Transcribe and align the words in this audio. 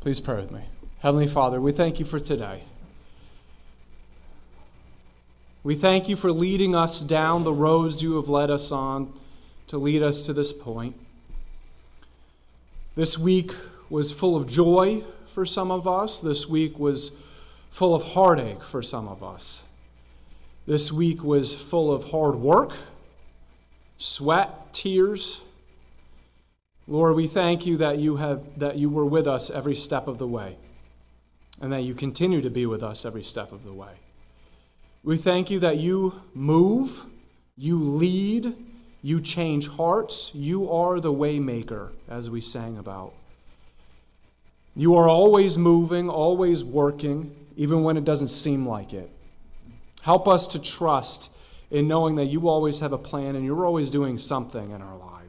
Please 0.00 0.18
pray 0.18 0.36
with 0.36 0.50
me. 0.50 0.62
Heavenly 1.00 1.26
Father, 1.26 1.60
we 1.60 1.72
thank 1.72 1.98
you 1.98 2.06
for 2.06 2.18
today. 2.18 2.62
We 5.62 5.74
thank 5.74 6.08
you 6.08 6.16
for 6.16 6.32
leading 6.32 6.74
us 6.74 7.02
down 7.02 7.44
the 7.44 7.52
roads 7.52 8.02
you 8.02 8.16
have 8.16 8.26
led 8.26 8.50
us 8.50 8.72
on 8.72 9.12
to 9.66 9.76
lead 9.76 10.02
us 10.02 10.22
to 10.22 10.32
this 10.32 10.54
point. 10.54 10.96
This 12.94 13.18
week 13.18 13.52
was 13.90 14.10
full 14.10 14.36
of 14.36 14.48
joy 14.48 15.04
for 15.26 15.44
some 15.44 15.70
of 15.70 15.86
us. 15.86 16.22
This 16.22 16.48
week 16.48 16.78
was 16.78 17.12
full 17.70 17.94
of 17.94 18.02
heartache 18.02 18.64
for 18.64 18.82
some 18.82 19.06
of 19.06 19.22
us. 19.22 19.64
This 20.66 20.90
week 20.90 21.22
was 21.22 21.54
full 21.54 21.92
of 21.92 22.04
hard 22.04 22.36
work, 22.36 22.72
sweat, 23.98 24.72
tears. 24.72 25.42
Lord, 26.90 27.14
we 27.14 27.28
thank 27.28 27.66
you 27.66 27.76
that 27.76 27.98
you, 27.98 28.16
have, 28.16 28.58
that 28.58 28.76
you 28.76 28.90
were 28.90 29.06
with 29.06 29.28
us 29.28 29.48
every 29.48 29.76
step 29.76 30.08
of 30.08 30.18
the 30.18 30.26
way 30.26 30.56
and 31.60 31.72
that 31.72 31.82
you 31.82 31.94
continue 31.94 32.42
to 32.42 32.50
be 32.50 32.66
with 32.66 32.82
us 32.82 33.04
every 33.04 33.22
step 33.22 33.52
of 33.52 33.62
the 33.62 33.72
way. 33.72 33.92
We 35.04 35.16
thank 35.16 35.50
you 35.50 35.60
that 35.60 35.78
you 35.78 36.20
move, 36.34 37.06
you 37.56 37.78
lead, 37.78 38.56
you 39.02 39.20
change 39.20 39.68
hearts. 39.68 40.32
You 40.34 40.68
are 40.68 40.98
the 40.98 41.12
waymaker, 41.12 41.90
as 42.08 42.28
we 42.28 42.40
sang 42.40 42.76
about. 42.76 43.14
You 44.74 44.96
are 44.96 45.08
always 45.08 45.56
moving, 45.56 46.08
always 46.08 46.64
working, 46.64 47.34
even 47.56 47.84
when 47.84 47.96
it 47.98 48.04
doesn't 48.04 48.28
seem 48.28 48.66
like 48.66 48.92
it. 48.92 49.10
Help 50.02 50.26
us 50.26 50.48
to 50.48 50.58
trust 50.58 51.30
in 51.70 51.86
knowing 51.86 52.16
that 52.16 52.26
you 52.26 52.48
always 52.48 52.80
have 52.80 52.92
a 52.92 52.98
plan 52.98 53.36
and 53.36 53.44
you're 53.44 53.64
always 53.64 53.90
doing 53.92 54.18
something 54.18 54.72
in 54.72 54.82
our 54.82 54.96
lives. 54.96 55.19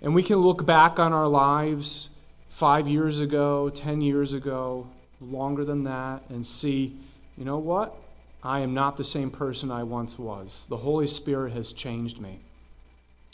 And 0.00 0.14
we 0.14 0.22
can 0.22 0.36
look 0.36 0.64
back 0.64 0.98
on 0.98 1.12
our 1.12 1.26
lives 1.26 2.08
five 2.48 2.86
years 2.86 3.20
ago, 3.20 3.68
10 3.68 4.00
years 4.00 4.32
ago, 4.32 4.88
longer 5.20 5.64
than 5.64 5.84
that, 5.84 6.22
and 6.28 6.46
see, 6.46 6.96
you 7.36 7.44
know 7.44 7.58
what? 7.58 7.96
I 8.42 8.60
am 8.60 8.74
not 8.74 8.96
the 8.96 9.04
same 9.04 9.30
person 9.30 9.70
I 9.70 9.82
once 9.82 10.18
was. 10.18 10.66
The 10.68 10.78
Holy 10.78 11.06
Spirit 11.06 11.52
has 11.52 11.72
changed 11.72 12.20
me. 12.20 12.38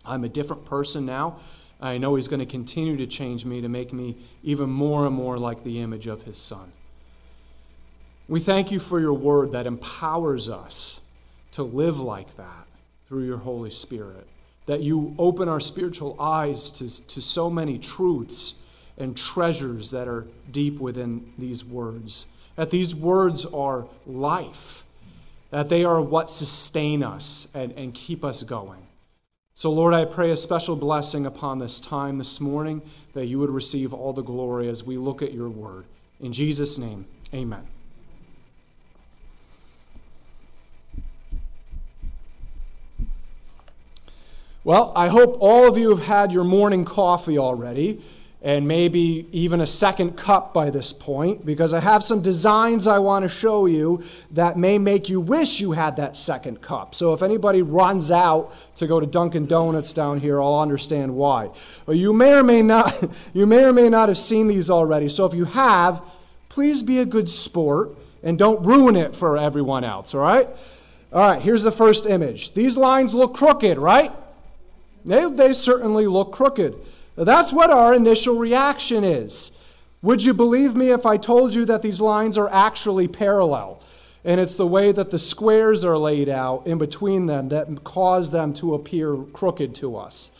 I'm 0.05 0.25
a 0.25 0.29
different 0.29 0.65
person 0.65 1.05
now. 1.05 1.39
I 1.81 1.99
know 1.99 2.15
He's 2.15 2.29
going 2.29 2.41
to 2.41 2.47
continue 2.47 2.97
to 2.97 3.07
change 3.07 3.45
me 3.45 3.61
to 3.61 3.69
make 3.69 3.93
me 3.93 4.17
even 4.43 4.71
more 4.71 5.07
and 5.07 5.15
more 5.15 5.39
like 5.39 5.65
the 5.65 5.81
image 5.81 6.07
of 6.07 6.23
His 6.23 6.39
Son. 6.39 6.73
We 8.27 8.41
thank 8.41 8.73
you 8.73 8.79
for 8.79 9.01
your 9.01 9.13
word 9.13 9.53
that 9.53 9.67
empowers 9.67 10.49
us 10.49 11.01
to 11.53 11.63
live 11.63 12.01
like 12.01 12.37
that 12.37 12.67
through 13.07 13.25
your 13.25 13.39
Holy 13.39 13.71
Spirit. 13.71 14.27
That 14.67 14.83
you 14.83 15.15
open 15.19 15.49
our 15.49 15.61
spiritual 15.61 16.21
eyes 16.21 16.71
to, 16.73 17.07
to 17.07 17.21
so 17.21 17.51
many 17.51 17.79
truths 17.79 18.55
and 18.97 19.17
treasures 19.17 19.91
that 19.91 20.09
are 20.09 20.27
deep 20.51 20.79
within 20.79 21.33
these 21.37 21.65
words. 21.65 22.27
That 22.57 22.71
these 22.71 22.95
words 22.95 23.45
are 23.47 23.87
life, 24.07 24.85
that 25.51 25.69
they 25.69 25.85
are 25.85 26.01
what 26.01 26.31
sustain 26.31 27.03
us 27.03 27.49
and, 27.53 27.73
and 27.73 27.93
keep 27.93 28.25
us 28.25 28.43
going. 28.43 28.87
So, 29.57 29.71
Lord, 29.71 29.95
I 29.95 30.05
pray 30.05 30.31
a 30.31 30.37
special 30.37 30.75
blessing 30.75 31.27
upon 31.27 31.59
this 31.59 31.79
time 31.79 32.19
this 32.19 32.41
morning 32.41 32.83
that 33.13 33.27
you 33.27 33.39
would 33.39 33.51
receive 33.51 33.93
all 33.93 34.13
the 34.13 34.23
glory 34.23 34.69
as 34.69 34.83
we 34.83 34.97
look 34.97 35.23
at 35.23 35.33
your 35.33 35.49
word. 35.49 35.85
In 36.21 36.33
Jesus' 36.33 36.77
name, 36.79 37.07
amen. 37.33 37.74
Well, 44.65 44.93
I 44.97 45.09
hope 45.09 45.37
all 45.41 45.69
of 45.69 45.77
you 45.77 45.91
have 45.91 46.07
had 46.07 46.33
your 46.33 46.43
morning 46.43 46.87
coffee 46.87 47.37
already 47.37 48.01
and 48.41 48.67
maybe 48.67 49.27
even 49.31 49.61
a 49.61 49.67
second 49.67 50.17
cup 50.17 50.55
by 50.55 50.71
this 50.71 50.91
point 50.91 51.45
because 51.45 51.75
I 51.75 51.81
have 51.81 52.03
some 52.03 52.23
designs 52.23 52.87
I 52.87 52.99
want 52.99 53.25
to 53.25 53.29
show 53.29 53.67
you 53.67 54.03
that 54.31 54.57
may 54.57 54.79
make 54.79 55.11
you 55.11 55.21
wish 55.21 55.61
you 55.61 55.73
had 55.73 55.97
that 55.97 56.17
second 56.17 56.63
cup. 56.63 56.95
So 56.95 57.13
if 57.13 57.23
anybody 57.23 57.61
runs 57.61 58.11
out 58.11 58.55
to 58.77 58.87
go 58.87 59.01
to 59.01 59.07
Dunkin' 59.07 59.47
Donuts 59.47 59.93
down 59.93 60.21
here, 60.21 60.41
I'll 60.41 60.61
understand 60.61 61.15
why. 61.15 61.51
But 61.85 61.97
you 61.97 62.15
may 62.15 62.33
or 62.33 62.43
may 62.43 62.63
not 62.63 63.11
you 63.35 63.47
may 63.47 63.65
or 63.65 63.73
may 63.75 63.91
not 63.91 64.09
have 64.09 64.19
seen 64.19 64.49
these 64.49 64.71
already. 64.71 65.11
So 65.11 65.27
if 65.27 65.35
you 65.35 65.45
have, 65.45 66.03
please 66.49 66.83
be 66.83 67.01
a 67.01 67.05
good 67.05 67.29
sport 67.29 67.91
and 68.23 68.39
don't 68.39 68.65
ruin 68.65 68.97
it 68.97 69.15
for 69.15 69.37
everyone 69.37 69.85
else, 69.85 70.15
all 70.15 70.23
right? 70.23 70.49
All 71.13 71.21
right, 71.33 71.43
here's 71.43 71.65
the 71.65 71.73
first 71.73 72.07
image. 72.07 72.55
These 72.55 72.79
lines 72.79 73.13
look 73.13 73.35
crooked, 73.35 73.77
right? 73.77 74.11
They, 75.05 75.29
they 75.31 75.53
certainly 75.53 76.07
look 76.07 76.33
crooked. 76.33 76.77
That's 77.17 77.53
what 77.53 77.71
our 77.71 77.95
initial 77.95 78.39
reaction 78.39 79.05
is. 79.05 79.53
Would 80.03 80.23
you 80.23 80.35
believe 80.35 80.75
me 80.75 80.91
if 80.91 81.07
I 81.07 81.17
told 81.17 81.55
you 81.55 81.65
that 81.65 81.83
these 81.83 82.01
lines 82.01 82.37
are 82.37 82.49
actually 82.51 83.09
parallel? 83.09 83.81
And 84.25 84.41
it's 84.41 84.57
the 84.57 84.67
way 84.67 84.91
that 84.93 85.11
the 85.11 85.19
squares 85.19 85.85
are 85.85 85.99
laid 85.99 86.29
out 86.29 86.67
in 86.67 86.79
between 86.79 87.27
them 87.27 87.51
that 87.51 87.85
cause 87.85 88.31
them 88.31 88.55
to 88.55 88.75
appear 88.75 89.17
crooked 89.17 89.75
to 89.77 89.97
us. 89.97 90.31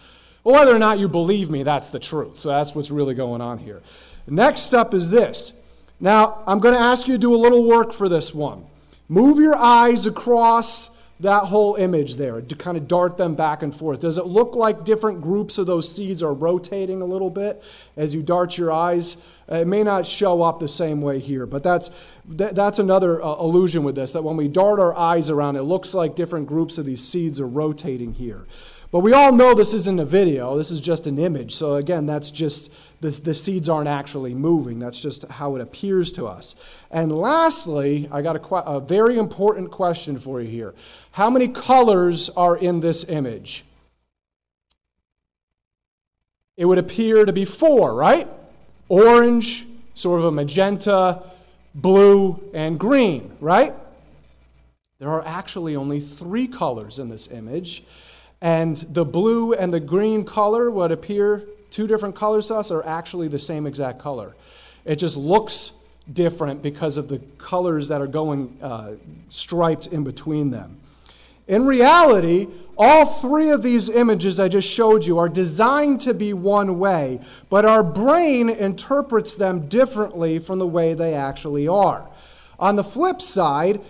Whether 0.43 0.75
or 0.75 0.79
not 0.79 0.99
you 0.99 1.09
believe 1.09 1.51
me, 1.51 1.63
that's 1.63 1.91
the 1.91 1.99
truth. 1.99 2.39
So 2.39 2.49
that's 2.49 2.75
what's 2.75 2.91
really 2.91 3.15
going 3.15 3.41
on 3.41 3.59
here. 3.59 3.83
Next 4.27 4.63
step 4.63 4.95
is 4.95 5.11
this. 5.11 5.53
Now, 6.01 6.43
I'm 6.47 6.59
going 6.59 6.75
to 6.75 6.81
ask 6.81 7.07
you 7.07 7.15
to 7.15 7.19
do 7.19 7.35
a 7.35 7.37
little 7.37 7.67
work 7.67 7.93
for 7.93 8.09
this 8.09 8.35
one. 8.35 8.67
Move 9.09 9.39
your 9.39 9.55
eyes 9.55 10.07
across 10.07 10.91
that 11.25 11.45
whole 11.45 11.75
image 11.75 12.17
there 12.17 12.41
to 12.41 12.55
kind 12.55 12.77
of 12.77 12.87
dart 12.87 13.17
them 13.17 13.35
back 13.35 13.63
and 13.63 13.75
forth? 13.75 14.01
Does 14.01 14.19
it 14.19 14.27
look 14.27 14.55
like 14.55 14.85
different 14.85 15.21
groups 15.21 15.59
of 15.59 15.67
those 15.67 15.95
seeds 15.95 16.23
are 16.23 16.33
rotating 16.33 17.03
a 17.03 17.05
little 17.05 17.31
bit 17.31 17.63
as 17.97 18.15
you 18.15 18.23
dart 18.23 18.57
your 18.57 18.71
eyes? 18.71 19.17
It 19.49 19.67
may 19.67 19.83
not 19.83 20.07
show 20.07 20.43
up 20.43 20.61
the 20.61 20.69
same 20.69 21.03
way 21.03 21.19
here, 21.19 21.47
but 21.47 21.63
that's, 21.63 21.91
that, 22.29 22.55
that's 22.55 22.79
another 22.79 23.23
uh, 23.23 23.37
illusion 23.37 23.85
with 23.85 23.95
this 23.95 24.13
that 24.13 24.23
when 24.23 24.37
we 24.37 24.49
dart 24.49 24.79
our 24.79 24.97
eyes 24.97 25.29
around, 25.29 25.57
it 25.57 25.63
looks 25.63 25.93
like 25.93 26.15
different 26.15 26.47
groups 26.47 26.79
of 26.79 26.87
these 26.87 27.03
seeds 27.07 27.41
are 27.41 27.47
rotating 27.47 28.15
here. 28.15 28.47
But 28.91 29.01
we 29.01 29.13
all 29.13 29.33
know 29.33 29.55
this 29.55 29.75
isn't 29.75 29.99
a 29.99 30.05
video, 30.05 30.57
this 30.57 30.71
is 30.71 30.81
just 30.81 31.07
an 31.07 31.19
image. 31.19 31.55
So, 31.55 31.75
again, 31.75 32.07
that's 32.07 32.31
just 32.31 32.73
the, 33.01 33.11
the 33.11 33.35
seeds 33.35 33.69
aren't 33.69 33.89
actually 33.89 34.35
moving. 34.35 34.79
That's 34.79 35.01
just 35.01 35.25
how 35.25 35.57
it 35.57 35.61
appears 35.61 36.13
to 36.13 36.27
us. 36.27 36.55
And 36.91 37.13
lastly, 37.13 38.09
I 38.11 38.23
got 38.23 38.37
a, 38.37 38.57
a 38.57 38.81
very 38.81 39.19
important 39.19 39.71
question 39.71 40.19
for 40.19 40.41
you 40.41 40.49
here. 40.49 40.75
How 41.13 41.31
many 41.31 41.49
colors 41.49 42.31
are 42.31 42.57
in 42.57 42.81
this 42.81 43.05
image? 43.09 43.65
It 46.57 46.67
would 46.67 46.79
appear 46.79 47.25
to 47.25 47.33
be 47.33 47.45
four, 47.45 47.95
right? 47.95 48.29
Orange, 48.89 49.67
sort 49.95 50.21
of 50.21 50.27
a 50.27 50.33
magenta, 50.33 51.23
blue, 51.75 52.43
and 52.55 52.79
green, 52.79 53.37
right? 53.41 53.75
There 54.99 55.09
are 55.09 55.27
actually 55.27 55.75
only 55.75 56.01
three 56.01 56.47
colors 56.47 56.99
in 56.99 57.09
this 57.09 57.29
image. 57.31 57.83
And 58.41 58.77
the 58.77 59.05
blue 59.05 59.53
and 59.53 59.73
the 59.73 59.81
green 59.81 60.25
color 60.25 60.71
would 60.71 60.93
appear 60.93 61.45
two 61.75 61.89
different 61.89 62.15
colors 62.15 62.47
to 62.47 62.55
us 62.55 62.71
are 62.71 62.87
actually 62.87 63.27
the 63.27 63.39
same 63.39 63.67
exact 63.67 63.99
color. 63.99 64.37
It 64.85 64.97
just 64.97 65.17
looks 65.17 65.73
different 66.13 66.63
because 66.63 66.97
of 66.97 67.09
the 67.09 67.19
colors 67.37 67.89
that 67.89 68.01
are 68.01 68.07
going 68.07 68.57
uh, 68.63 68.93
striped 69.29 69.89
in 69.89 70.05
between 70.05 70.51
them. 70.51 70.79
In 71.49 71.67
reality, 71.67 72.47
all 72.79 73.05
three 73.05 73.51
of 73.51 73.65
these 73.65 73.89
images 73.89 74.39
I 74.39 74.49
just 74.49 74.69
showed 74.69 75.05
you 75.05 75.19
are 75.19 75.29
designed 75.29 76.01
to 76.03 76.15
be 76.15 76.33
one 76.33 76.79
way, 76.79 77.21
but 77.51 77.65
our 77.65 77.83
brain 77.83 78.49
interprets 78.49 79.35
them 79.35 79.67
differently 79.67 80.39
from 80.39 80.61
the 80.61 80.67
way 80.69 80.95
they 80.95 81.13
actually 81.13 81.67
are. 81.67 82.09
On 82.61 82.77
the 82.77 82.85
flip 82.85 83.21
side, 83.21 83.81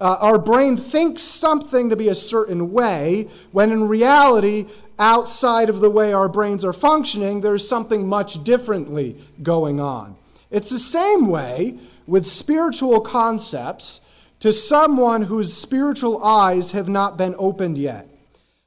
uh, 0.00 0.16
our 0.20 0.38
brain 0.38 0.76
thinks 0.76 1.22
something 1.22 1.90
to 1.90 1.96
be 1.96 2.08
a 2.08 2.14
certain 2.14 2.72
way, 2.72 3.28
when 3.52 3.70
in 3.70 3.86
reality, 3.86 4.66
outside 4.98 5.68
of 5.68 5.80
the 5.80 5.90
way 5.90 6.12
our 6.12 6.28
brains 6.28 6.64
are 6.64 6.72
functioning, 6.72 7.40
there's 7.40 7.68
something 7.68 8.06
much 8.06 8.42
differently 8.44 9.16
going 9.42 9.80
on. 9.80 10.16
It's 10.50 10.70
the 10.70 10.78
same 10.78 11.26
way 11.28 11.78
with 12.06 12.26
spiritual 12.26 13.00
concepts 13.00 14.00
to 14.40 14.52
someone 14.52 15.22
whose 15.22 15.52
spiritual 15.52 16.22
eyes 16.22 16.72
have 16.72 16.88
not 16.88 17.16
been 17.16 17.34
opened 17.38 17.78
yet. 17.78 18.08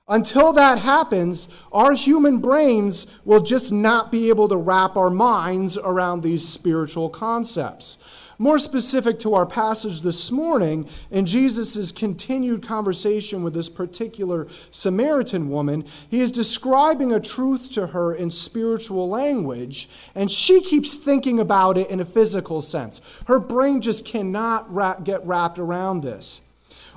Until 0.09 0.53
that 0.53 0.79
happens, 0.79 1.49
our 1.71 1.93
human 1.93 2.39
brains 2.39 3.07
will 3.25 3.41
just 3.41 3.71
not 3.73 4.11
be 4.11 4.29
able 4.29 4.47
to 4.47 4.55
wrap 4.55 4.95
our 4.95 5.09
minds 5.09 5.77
around 5.77 6.23
these 6.23 6.47
spiritual 6.47 7.09
concepts. 7.09 7.97
More 8.39 8.59
specific 8.59 9.17
to 9.19 9.33
our 9.33 9.47
passage 9.47 10.01
this 10.01 10.31
morning, 10.31 10.87
in 11.09 11.25
Jesus' 11.25 11.91
continued 11.91 12.61
conversation 12.61 13.41
with 13.41 13.55
this 13.55 13.67
particular 13.67 14.47
Samaritan 14.69 15.49
woman, 15.49 15.85
he 16.07 16.19
is 16.19 16.31
describing 16.31 17.11
a 17.11 17.19
truth 17.19 17.71
to 17.71 17.87
her 17.87 18.13
in 18.13 18.29
spiritual 18.29 19.09
language, 19.09 19.89
and 20.13 20.29
she 20.29 20.61
keeps 20.61 20.93
thinking 20.93 21.39
about 21.39 21.79
it 21.79 21.89
in 21.89 21.99
a 21.99 22.05
physical 22.05 22.61
sense. 22.61 23.01
Her 23.25 23.39
brain 23.39 23.81
just 23.81 24.05
cannot 24.05 24.71
wrap, 24.71 25.03
get 25.03 25.25
wrapped 25.25 25.57
around 25.57 26.01
this. 26.01 26.41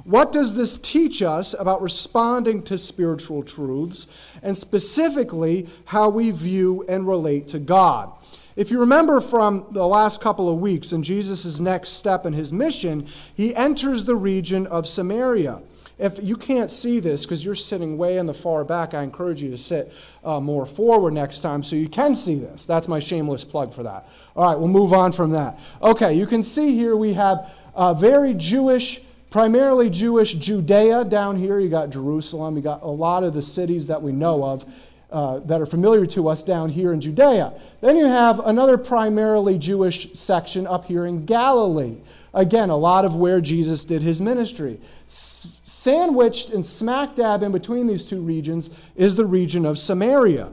What 0.05 0.33
does 0.33 0.57
this 0.57 0.77
teach 0.77 1.23
us 1.23 1.55
about 1.59 1.81
responding 1.81 2.63
to 2.65 2.77
spiritual 2.77 3.43
truths, 3.43 4.07
and 4.43 4.59
specifically 4.59 5.69
how 5.87 6.11
we 6.11 6.33
view 6.33 6.85
and 6.87 7.09
relate 7.09 7.49
to 7.49 7.59
God? 7.59 8.13
If 8.57 8.71
you 8.71 8.81
remember 8.81 9.21
from 9.21 9.67
the 9.71 9.87
last 9.87 10.21
couple 10.21 10.49
of 10.53 10.61
weeks 10.61 10.93
in 10.93 11.03
Jesus' 11.03 11.61
next 11.61 11.91
step 11.91 12.27
in 12.27 12.33
his 12.33 12.53
mission, 12.53 13.07
he 13.35 13.55
enters 13.55 14.05
the 14.05 14.17
region 14.17 14.67
of 14.67 14.89
Samaria. 14.89 15.63
If 16.01 16.19
you 16.23 16.35
can't 16.35 16.73
see 16.73 16.99
this 16.99 17.27
because 17.27 17.45
you're 17.45 17.55
sitting 17.55 17.99
way 17.99 18.17
in 18.17 18.25
the 18.25 18.33
far 18.33 18.65
back, 18.65 18.95
I 18.95 19.03
encourage 19.03 19.43
you 19.43 19.51
to 19.51 19.59
sit 19.59 19.93
uh, 20.25 20.41
more 20.41 20.65
forward 20.65 21.13
next 21.13 21.41
time 21.41 21.63
so 21.63 21.77
you 21.77 21.91
can 21.91 22.17
see 22.17 22.37
this. 22.37 22.65
That's 22.65 22.89
my 22.89 22.99
shameless 22.99 23.45
plug 23.45 23.75
for 23.75 23.83
that. 23.83 24.09
All 24.35 24.49
right, 24.49 24.59
we'll 24.59 24.69
move 24.69 24.95
on 24.95 25.13
from 25.13 25.33
that. 25.33 25.59
Okay, 25.83 26.15
you 26.15 26.27
can 26.27 26.43
see 26.43 26.75
here 26.75 26.97
we 26.97 27.13
have 27.13 27.53
a 27.75 27.95
very 27.95 28.33
Jewish, 28.33 29.03
primarily 29.29 29.91
Jewish 29.91 30.35
Judea 30.35 31.05
down 31.05 31.37
here. 31.37 31.61
You 31.61 31.69
got 31.69 31.91
Jerusalem, 31.91 32.57
you 32.57 32.63
got 32.63 32.83
a 32.83 32.89
lot 32.89 33.23
of 33.23 33.35
the 33.35 33.43
cities 33.43 33.87
that 33.89 34.01
we 34.01 34.11
know 34.11 34.43
of. 34.43 34.65
Uh, 35.11 35.41
that 35.41 35.61
are 35.61 35.67
familiar 35.67 36.07
to 36.07 36.29
us 36.29 36.45
down 36.45 36.69
here 36.69 36.93
in 36.93 37.01
Judea. 37.01 37.53
Then 37.81 37.97
you 37.97 38.07
have 38.07 38.39
another 38.39 38.79
primarily 38.79 39.59
Jewish 39.59 40.13
section 40.15 40.69
up 40.69 40.85
here 40.85 41.05
in 41.05 41.27
Galilee. 41.27 41.97
Again, 42.33 42.71
a 42.71 42.77
lot 42.77 43.05
of 43.05 43.17
where 43.17 43.41
Jesus 43.41 43.85
did 43.85 44.03
his 44.03 44.21
ministry. 44.21 44.79
S- 45.09 45.59
sandwiched 45.65 46.51
and 46.51 46.65
smack 46.65 47.17
dab 47.17 47.43
in 47.43 47.51
between 47.51 47.89
these 47.89 48.05
two 48.05 48.21
regions 48.21 48.71
is 48.95 49.17
the 49.17 49.27
region 49.27 49.67
of 49.67 49.81
Samaria. 49.81 50.53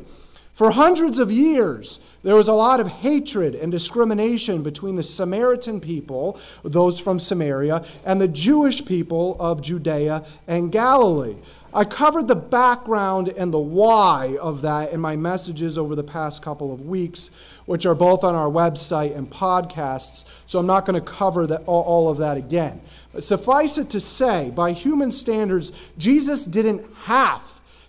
For 0.58 0.72
hundreds 0.72 1.20
of 1.20 1.32
years, 1.32 2.00
there 2.24 2.34
was 2.34 2.48
a 2.48 2.54
lot 2.54 2.80
of 2.80 2.88
hatred 2.88 3.54
and 3.54 3.72
discrimination 3.72 4.64
between 4.64 4.96
the 4.96 5.04
Samaritan 5.04 5.80
people, 5.80 6.40
those 6.64 7.00
from 7.00 7.20
Samaria, 7.20 7.86
and 8.04 8.20
the 8.20 8.28
Jewish 8.28 8.84
people 8.84 9.38
of 9.40 9.62
Judea 9.62 10.26
and 10.48 10.72
Galilee. 10.72 11.36
I 11.74 11.84
covered 11.84 12.28
the 12.28 12.36
background 12.36 13.28
and 13.28 13.54
the 13.54 13.60
why 13.60 14.38
of 14.40 14.62
that 14.62 14.94
in 14.94 15.00
my 15.00 15.16
messages 15.16 15.78
over 15.78 15.96
the 15.96 16.04
past 16.04 16.42
couple 16.42 16.74
of 16.74 16.82
weeks, 16.82 17.30
which 17.66 17.86
are 17.86 17.96
both 17.96 18.24
on 18.24 18.36
our 18.36 18.50
website 18.50 19.16
and 19.16 19.30
podcasts, 19.30 20.26
so 20.46 20.60
I'm 20.60 20.66
not 20.66 20.86
going 20.86 21.00
to 21.00 21.06
cover 21.06 21.46
that, 21.48 21.64
all 21.66 22.10
of 22.10 22.18
that 22.18 22.38
again. 22.38 22.82
But 23.14 23.24
suffice 23.24 23.78
it 23.78 23.90
to 23.92 24.00
say, 24.00 24.52
by 24.52 24.72
human 24.72 25.12
standards, 25.12 25.72
Jesus 25.98 26.46
didn't 26.46 26.86
have 27.04 27.44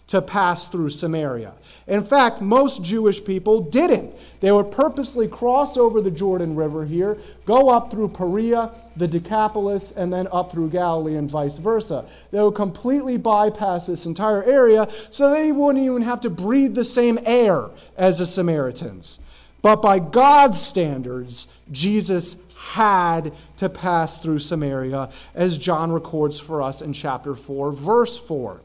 to 0.09 0.23
pass 0.23 0.67
through 0.67 0.91
Samaria. 0.91 1.55
In 1.89 2.05
fact, 2.05 2.43
most 2.43 2.83
Jewish 2.85 3.25
people 3.25 3.63
didn't. 3.63 4.15
They 4.41 4.53
would 4.53 4.71
purposely 4.71 5.27
cross 5.27 5.79
over 5.79 6.03
the 6.03 6.11
Jordan 6.11 6.55
River 6.55 6.85
here, 6.85 7.17
go 7.47 7.71
up 7.71 7.91
through 7.91 8.09
Perea, 8.09 8.73
the 8.95 9.09
Decapolis, 9.09 9.91
and 9.91 10.13
then 10.13 10.29
up 10.31 10.53
through 10.53 10.69
Galilee 10.69 11.17
and 11.17 11.31
vice 11.31 11.57
versa. 11.57 12.05
They 12.31 12.43
would 12.43 12.55
completely 12.55 13.17
bypass 13.17 13.87
this 13.87 14.05
entire 14.05 14.45
area 14.45 14.87
so 15.09 15.31
they 15.31 15.51
wouldn't 15.51 15.83
even 15.83 16.03
have 16.03 16.21
to 16.21 16.31
breathe 16.31 16.75
the 16.75 16.85
same 16.85 17.19
air 17.25 17.71
as 17.97 18.19
the 18.19 18.27
Samaritans. 18.27 19.19
But 19.63 19.81
by 19.81 19.99
God's 19.99 20.61
standards, 20.61 21.49
Jesus 21.73 22.37
had 22.73 23.33
to 23.57 23.71
pass 23.71 24.19
through 24.19 24.41
Samaria, 24.41 25.09
as 25.35 25.57
John 25.57 25.91
records 25.91 26.39
for 26.39 26.61
us 26.61 26.83
in 26.83 26.93
chapter 26.93 27.35
4, 27.35 27.73
verse 27.73 28.19
4. 28.19 28.61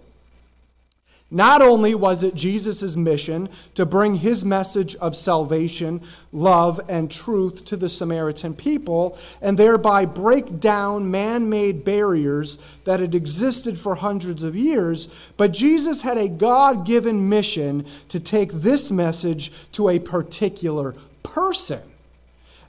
Not 1.33 1.63
only 1.63 1.95
was 1.95 2.24
it 2.24 2.35
Jesus' 2.35 2.95
mission 2.95 3.50
to 3.74 3.88
bring 3.88 4.18
his 4.18 4.45
message 4.45 4.94
of 4.97 5.15
salvation, 5.15 6.00
love, 6.31 6.80
and 6.88 7.09
truth 7.09 7.65
to 7.65 7.75
the 7.75 7.89
Samaritan 7.89 8.53
people, 8.53 9.18
and 9.41 9.57
thereby 9.57 10.06
break 10.06 10.59
down 10.59 11.09
man 11.09 11.50
made 11.50 11.83
barriers 11.83 12.59
that 12.83 13.00
had 13.00 13.15
existed 13.15 13.80
for 13.80 13.95
hundreds 13.95 14.44
of 14.44 14.56
years, 14.56 15.09
but 15.35 15.53
Jesus 15.53 16.03
had 16.03 16.19
a 16.19 16.30
God 16.30 16.85
given 16.85 17.27
mission 17.27 17.83
to 18.09 18.19
take 18.19 18.51
this 18.53 18.91
message 18.91 19.51
to 19.71 19.89
a 19.89 19.97
particular 19.97 20.94
person. 21.24 21.81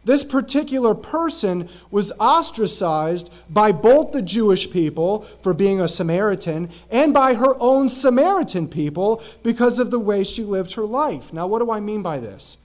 This 0.05 0.25
particular 0.25 0.95
person 0.95 1.69
was 1.91 2.13
ostracized 2.21 3.33
by 3.49 3.73
both 3.73 4.13
the 4.13 4.23
Jewish 4.23 4.71
people 4.71 5.23
for 5.43 5.55
being 5.55 5.81
a 5.81 5.89
Samaritan 5.89 6.71
and 6.91 7.15
by 7.15 7.35
her 7.35 7.55
own 7.59 7.89
Samaritan 7.89 8.69
people 8.69 9.23
because 9.43 9.79
of 9.79 9.91
the 9.91 9.99
way 9.99 10.25
she 10.25 10.45
lived 10.45 10.75
her 10.75 10.85
life. 10.85 11.33
Now, 11.33 11.47
what 11.47 11.61
do 11.61 11.71
I 11.71 11.81
mean 11.81 12.03
by 12.03 12.19
this? 12.19 12.59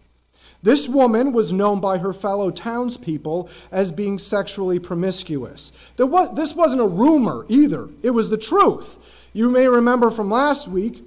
This 0.62 0.90
woman 0.90 1.32
was 1.32 1.54
known 1.54 1.80
by 1.80 2.00
her 2.00 2.12
fellow 2.12 2.52
townspeople 2.52 3.50
as 3.72 3.94
being 3.94 4.20
sexually 4.20 4.78
promiscuous. 4.78 5.72
This 5.96 6.54
wasn't 6.54 6.82
a 6.82 6.88
rumor 6.88 7.46
either, 7.48 7.88
it 8.04 8.12
was 8.12 8.30
the 8.30 8.38
truth. 8.38 8.98
You 9.32 9.50
may 9.50 9.68
remember 9.70 10.12
from 10.12 10.30
last 10.30 10.68
week 10.68 11.06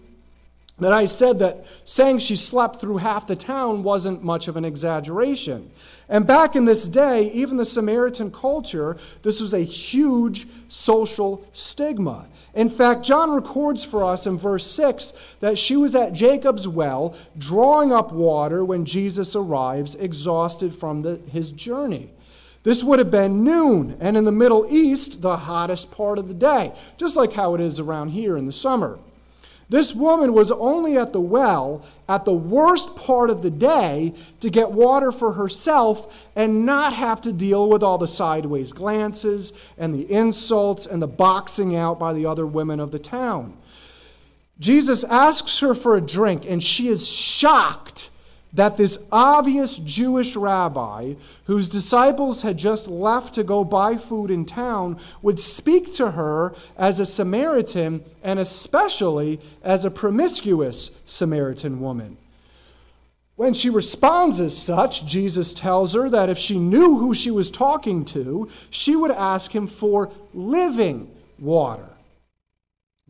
that 0.79 0.93
I 0.93 1.05
said 1.05 1.39
that 1.39 1.65
saying 1.85 2.19
she 2.19 2.37
slept 2.37 2.81
through 2.81 2.99
half 2.99 3.27
the 3.27 3.37
town 3.37 3.83
wasn't 3.83 4.25
much 4.25 4.49
of 4.49 4.57
an 4.57 4.65
exaggeration. 4.65 5.71
And 6.09 6.27
back 6.27 6.57
in 6.57 6.65
this 6.65 6.89
day, 6.89 7.31
even 7.33 7.57
the 7.57 7.65
Samaritan 7.65 8.31
culture, 8.31 8.97
this 9.23 9.41
was 9.41 9.55
a 9.55 9.61
huge 9.61 10.47
social 10.69 11.47
stigma. 11.53 12.27
In 12.55 12.69
fact, 12.69 13.03
John 13.03 13.31
records 13.31 13.83
for 13.83 14.05
us 14.05 14.27
in 14.27 14.37
verse 14.37 14.67
6 14.71 15.15
that 15.41 15.57
she 15.57 15.77
was 15.77 15.95
at 15.95 16.13
Jacob's 16.13 16.69
well 16.69 17.17
drawing 17.39 17.93
up 17.93 18.13
water 18.13 18.65
when 18.65 18.85
Jesus 18.85 19.35
arrives, 19.35 19.95
exhausted 19.95 20.75
from 20.75 21.03
the, 21.03 21.17
his 21.31 21.51
journey. 21.51 22.11
This 22.63 22.85
would 22.85 22.99
have 22.99 23.11
been 23.11 23.43
noon, 23.43 23.97
and 24.01 24.17
in 24.17 24.25
the 24.25 24.31
Middle 24.33 24.67
East, 24.71 25.23
the 25.23 25.37
hottest 25.37 25.91
part 25.91 26.19
of 26.19 26.29
the 26.29 26.35
day, 26.35 26.73
just 26.97 27.17
like 27.17 27.33
how 27.33 27.55
it 27.55 27.61
is 27.61 27.81
around 27.81 28.11
here 28.11 28.37
in 28.37 28.47
the 28.47 28.53
summer. 28.53 28.99
This 29.73 29.95
woman 29.95 30.35
was 30.35 30.51
only 30.51 30.99
at 30.99 31.15
the 31.15 31.21
well 31.21 31.83
at 32.07 32.27
the 32.27 32.35
worst 32.35 32.95
part 32.95 33.31
of 33.31 33.41
the 33.41 33.51
day 33.51 34.13
to 34.41 34.51
get 34.51 34.71
water 34.71 35.11
for 35.11 35.33
herself 35.33 36.29
and 36.37 36.67
not 36.67 36.93
have 36.93 37.23
to 37.23 37.33
deal 37.33 37.71
with 37.71 37.83
all 37.83 37.97
the 37.97 38.07
sideways 38.07 38.75
glances 38.75 39.55
and 39.79 39.95
the 39.95 40.13
insults 40.13 40.85
and 40.85 41.01
the 41.01 41.09
boxing 41.09 41.75
out 41.75 41.99
by 41.99 42.13
the 42.13 42.27
other 42.27 42.47
women 42.47 42.81
of 42.81 42.91
the 42.91 42.99
town. 42.99 43.57
Jesus 44.59 45.05
asks 45.05 45.61
her 45.61 45.75
for 45.75 45.97
a 45.97 46.03
drink, 46.03 46.45
and 46.45 46.63
she 46.63 46.89
is 46.89 47.09
shocked 47.09 48.11
that 48.53 48.77
this 48.77 48.99
obvious 49.11 49.79
Jewish 49.79 50.37
rabbi, 50.37 51.15
whose 51.45 51.69
disciples 51.69 52.43
had 52.43 52.59
just 52.59 52.89
left 52.89 53.35
to 53.35 53.45
go 53.45 53.65
buy 53.65 53.97
food 53.97 54.31
in 54.31 54.45
town, 54.45 54.99
would 55.23 55.41
speak 55.41 55.93
to 55.95 56.13
her 56.13 56.55
as 56.77 57.01
a 57.01 57.07
Samaritan 57.07 58.05
and 58.23 58.39
especially 58.39 59.41
as 59.63 59.85
a 59.85 59.91
promiscuous 59.91 60.91
Samaritan 61.07 61.81
woman. 61.81 62.19
When 63.37 63.55
she 63.55 63.71
responds 63.71 64.41
as 64.41 64.57
such, 64.57 65.07
Jesus 65.07 65.55
tells 65.55 65.95
her 65.95 66.11
that 66.11 66.29
if 66.29 66.37
she 66.37 66.59
knew 66.59 66.99
who 66.99 67.15
she 67.15 67.31
was 67.31 67.51
talking 67.51 68.05
to, 68.07 68.49
she 68.69 68.95
would 68.95 69.11
ask 69.11 69.55
him 69.55 69.67
for 69.67 70.11
living 70.35 71.11
water. 71.39 71.89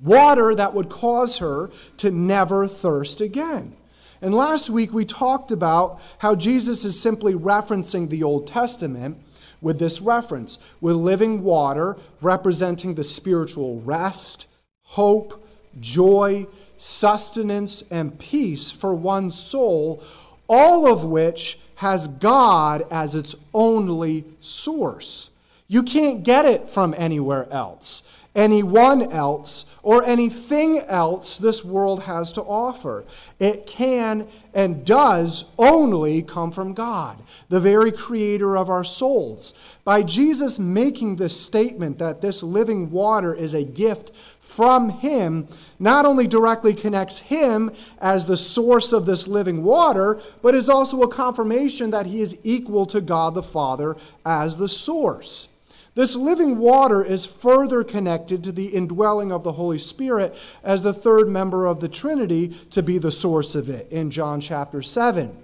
Water 0.00 0.54
that 0.54 0.74
would 0.74 0.88
cause 0.88 1.38
her 1.38 1.70
to 1.98 2.10
never 2.10 2.68
thirst 2.68 3.20
again. 3.20 3.76
And 4.22 4.32
last 4.32 4.70
week 4.70 4.92
we 4.92 5.04
talked 5.04 5.50
about 5.50 6.00
how 6.18 6.36
Jesus 6.36 6.84
is 6.84 6.98
simply 6.98 7.34
referencing 7.34 8.08
the 8.08 8.22
Old 8.22 8.46
Testament 8.46 9.18
with 9.60 9.80
this 9.80 10.00
reference, 10.00 10.60
with 10.80 10.94
living 10.94 11.42
water 11.42 11.96
representing 12.20 12.94
the 12.94 13.02
spiritual 13.02 13.80
rest, 13.80 14.46
hope, 14.82 15.44
joy, 15.80 16.46
sustenance, 16.76 17.82
and 17.90 18.16
peace 18.16 18.70
for 18.70 18.94
one's 18.94 19.36
soul, 19.36 20.00
all 20.48 20.86
of 20.86 21.04
which 21.04 21.58
has 21.76 22.06
God 22.06 22.86
as 22.92 23.16
its 23.16 23.34
only 23.52 24.24
source. 24.38 25.30
You 25.66 25.82
can't 25.82 26.22
get 26.22 26.44
it 26.44 26.70
from 26.70 26.94
anywhere 26.96 27.50
else 27.52 28.04
anyone 28.34 29.10
else 29.10 29.66
or 29.82 30.04
anything 30.04 30.78
else 30.80 31.38
this 31.38 31.64
world 31.64 32.04
has 32.04 32.32
to 32.32 32.42
offer. 32.42 33.04
It 33.38 33.66
can 33.66 34.28
and 34.54 34.84
does 34.84 35.44
only 35.58 36.22
come 36.22 36.50
from 36.50 36.74
God, 36.74 37.22
the 37.48 37.60
very 37.60 37.92
creator 37.92 38.56
of 38.56 38.70
our 38.70 38.84
souls. 38.84 39.54
By 39.84 40.02
Jesus 40.02 40.58
making 40.58 41.16
this 41.16 41.38
statement 41.38 41.98
that 41.98 42.20
this 42.20 42.42
living 42.42 42.90
water 42.90 43.34
is 43.34 43.54
a 43.54 43.64
gift 43.64 44.12
from 44.40 44.90
Him, 44.90 45.48
not 45.78 46.04
only 46.04 46.26
directly 46.26 46.74
connects 46.74 47.20
Him 47.20 47.70
as 47.98 48.26
the 48.26 48.36
source 48.36 48.92
of 48.92 49.06
this 49.06 49.26
living 49.26 49.64
water, 49.64 50.20
but 50.42 50.54
is 50.54 50.68
also 50.68 51.02
a 51.02 51.08
confirmation 51.08 51.90
that 51.90 52.06
He 52.06 52.20
is 52.20 52.38
equal 52.44 52.84
to 52.86 53.00
God 53.00 53.34
the 53.34 53.42
Father 53.42 53.96
as 54.26 54.58
the 54.58 54.68
source. 54.68 55.48
This 55.94 56.16
living 56.16 56.58
water 56.58 57.04
is 57.04 57.26
further 57.26 57.84
connected 57.84 58.42
to 58.44 58.52
the 58.52 58.68
indwelling 58.68 59.30
of 59.30 59.44
the 59.44 59.52
Holy 59.52 59.78
Spirit 59.78 60.34
as 60.62 60.82
the 60.82 60.94
third 60.94 61.28
member 61.28 61.66
of 61.66 61.80
the 61.80 61.88
Trinity 61.88 62.48
to 62.70 62.82
be 62.82 62.96
the 62.96 63.10
source 63.10 63.54
of 63.54 63.68
it 63.68 63.90
in 63.92 64.10
John 64.10 64.40
chapter 64.40 64.80
7. 64.80 65.36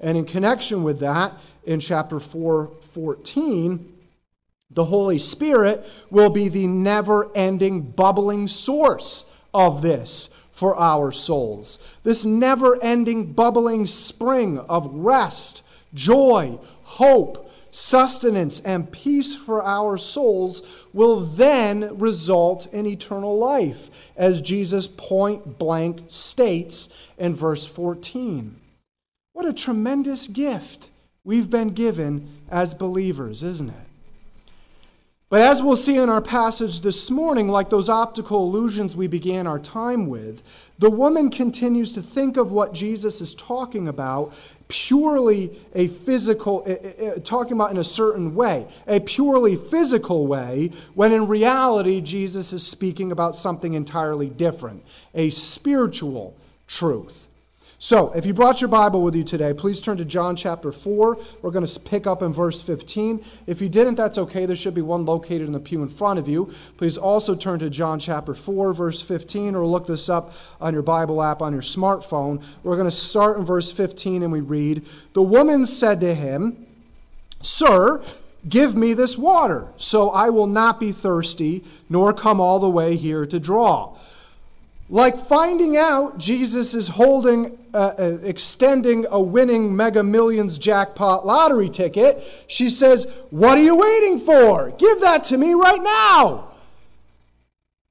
And 0.00 0.18
in 0.18 0.26
connection 0.26 0.82
with 0.82 1.00
that, 1.00 1.32
in 1.64 1.80
chapter 1.80 2.20
4 2.20 2.70
14, 2.92 3.92
the 4.70 4.84
Holy 4.84 5.18
Spirit 5.18 5.86
will 6.10 6.30
be 6.30 6.48
the 6.48 6.66
never 6.66 7.30
ending, 7.34 7.80
bubbling 7.80 8.46
source 8.46 9.32
of 9.54 9.80
this 9.80 10.28
for 10.52 10.76
our 10.76 11.12
souls. 11.12 11.78
This 12.02 12.24
never 12.24 12.82
ending, 12.82 13.32
bubbling 13.32 13.86
spring 13.86 14.58
of 14.58 14.86
rest 14.92 15.62
joy, 15.94 16.58
hope, 16.82 17.50
sustenance, 17.74 18.60
and 18.60 18.92
peace 18.92 19.34
for 19.34 19.60
our 19.60 19.98
souls 19.98 20.62
will 20.92 21.18
then 21.18 21.98
result 21.98 22.66
in 22.72 22.86
eternal 22.86 23.36
life, 23.36 23.90
as 24.16 24.40
Jesus 24.40 24.86
point 24.86 25.58
blank 25.58 26.02
states 26.06 26.88
in 27.18 27.34
verse 27.34 27.66
14. 27.66 28.60
What 29.32 29.44
a 29.44 29.52
tremendous 29.52 30.28
gift 30.28 30.92
we've 31.24 31.50
been 31.50 31.70
given 31.70 32.28
as 32.48 32.74
believers, 32.74 33.42
isn't 33.42 33.70
it? 33.70 33.83
But 35.30 35.40
as 35.40 35.62
we'll 35.62 35.76
see 35.76 35.96
in 35.96 36.10
our 36.10 36.20
passage 36.20 36.82
this 36.82 37.10
morning, 37.10 37.48
like 37.48 37.70
those 37.70 37.88
optical 37.88 38.44
illusions 38.44 38.94
we 38.94 39.06
began 39.06 39.46
our 39.46 39.58
time 39.58 40.06
with, 40.06 40.42
the 40.78 40.90
woman 40.90 41.30
continues 41.30 41.92
to 41.94 42.02
think 42.02 42.36
of 42.36 42.52
what 42.52 42.74
Jesus 42.74 43.20
is 43.20 43.34
talking 43.34 43.88
about 43.88 44.34
purely 44.68 45.50
a 45.74 45.88
physical, 45.88 46.62
uh, 46.66 47.04
uh, 47.04 47.18
talking 47.20 47.52
about 47.52 47.70
in 47.70 47.78
a 47.78 47.84
certain 47.84 48.34
way, 48.34 48.66
a 48.86 49.00
purely 49.00 49.56
physical 49.56 50.26
way, 50.26 50.70
when 50.94 51.12
in 51.12 51.26
reality, 51.26 52.00
Jesus 52.00 52.52
is 52.52 52.66
speaking 52.66 53.12
about 53.12 53.36
something 53.36 53.74
entirely 53.74 54.28
different, 54.28 54.84
a 55.14 55.30
spiritual 55.30 56.36
truth. 56.66 57.23
So, 57.84 58.12
if 58.12 58.24
you 58.24 58.32
brought 58.32 58.62
your 58.62 58.68
Bible 58.68 59.02
with 59.02 59.14
you 59.14 59.24
today, 59.24 59.52
please 59.52 59.78
turn 59.82 59.98
to 59.98 60.06
John 60.06 60.36
chapter 60.36 60.72
4. 60.72 61.18
We're 61.42 61.50
going 61.50 61.66
to 61.66 61.80
pick 61.80 62.06
up 62.06 62.22
in 62.22 62.32
verse 62.32 62.62
15. 62.62 63.22
If 63.46 63.60
you 63.60 63.68
didn't, 63.68 63.96
that's 63.96 64.16
okay. 64.16 64.46
There 64.46 64.56
should 64.56 64.72
be 64.72 64.80
one 64.80 65.04
located 65.04 65.42
in 65.42 65.52
the 65.52 65.60
pew 65.60 65.82
in 65.82 65.90
front 65.90 66.18
of 66.18 66.26
you. 66.26 66.50
Please 66.78 66.96
also 66.96 67.34
turn 67.34 67.58
to 67.58 67.68
John 67.68 67.98
chapter 67.98 68.32
4, 68.32 68.72
verse 68.72 69.02
15, 69.02 69.54
or 69.54 69.66
look 69.66 69.86
this 69.86 70.08
up 70.08 70.32
on 70.62 70.72
your 70.72 70.82
Bible 70.82 71.22
app 71.22 71.42
on 71.42 71.52
your 71.52 71.60
smartphone. 71.60 72.42
We're 72.62 72.76
going 72.76 72.88
to 72.88 72.90
start 72.90 73.36
in 73.36 73.44
verse 73.44 73.70
15 73.70 74.22
and 74.22 74.32
we 74.32 74.40
read 74.40 74.86
The 75.12 75.22
woman 75.22 75.66
said 75.66 76.00
to 76.00 76.14
him, 76.14 76.66
Sir, 77.42 78.02
Give 78.46 78.74
me 78.76 78.92
this 78.92 79.16
water, 79.16 79.68
so 79.78 80.10
I 80.10 80.28
will 80.28 80.46
not 80.46 80.78
be 80.78 80.92
thirsty, 80.92 81.64
nor 81.88 82.12
come 82.12 82.40
all 82.40 82.58
the 82.58 82.68
way 82.68 82.94
here 82.96 83.24
to 83.24 83.40
draw. 83.40 83.96
Like 84.88 85.18
finding 85.18 85.76
out 85.76 86.18
Jesus 86.18 86.74
is 86.74 86.88
holding, 86.88 87.58
uh, 87.72 87.94
uh, 87.98 88.18
extending 88.22 89.06
a 89.10 89.20
winning 89.20 89.74
mega 89.74 90.02
millions 90.02 90.58
jackpot 90.58 91.24
lottery 91.24 91.70
ticket, 91.70 92.22
she 92.46 92.68
says, 92.68 93.10
What 93.30 93.56
are 93.56 93.62
you 93.62 93.78
waiting 93.78 94.18
for? 94.18 94.72
Give 94.72 95.00
that 95.00 95.24
to 95.24 95.38
me 95.38 95.54
right 95.54 95.82
now. 95.82 96.50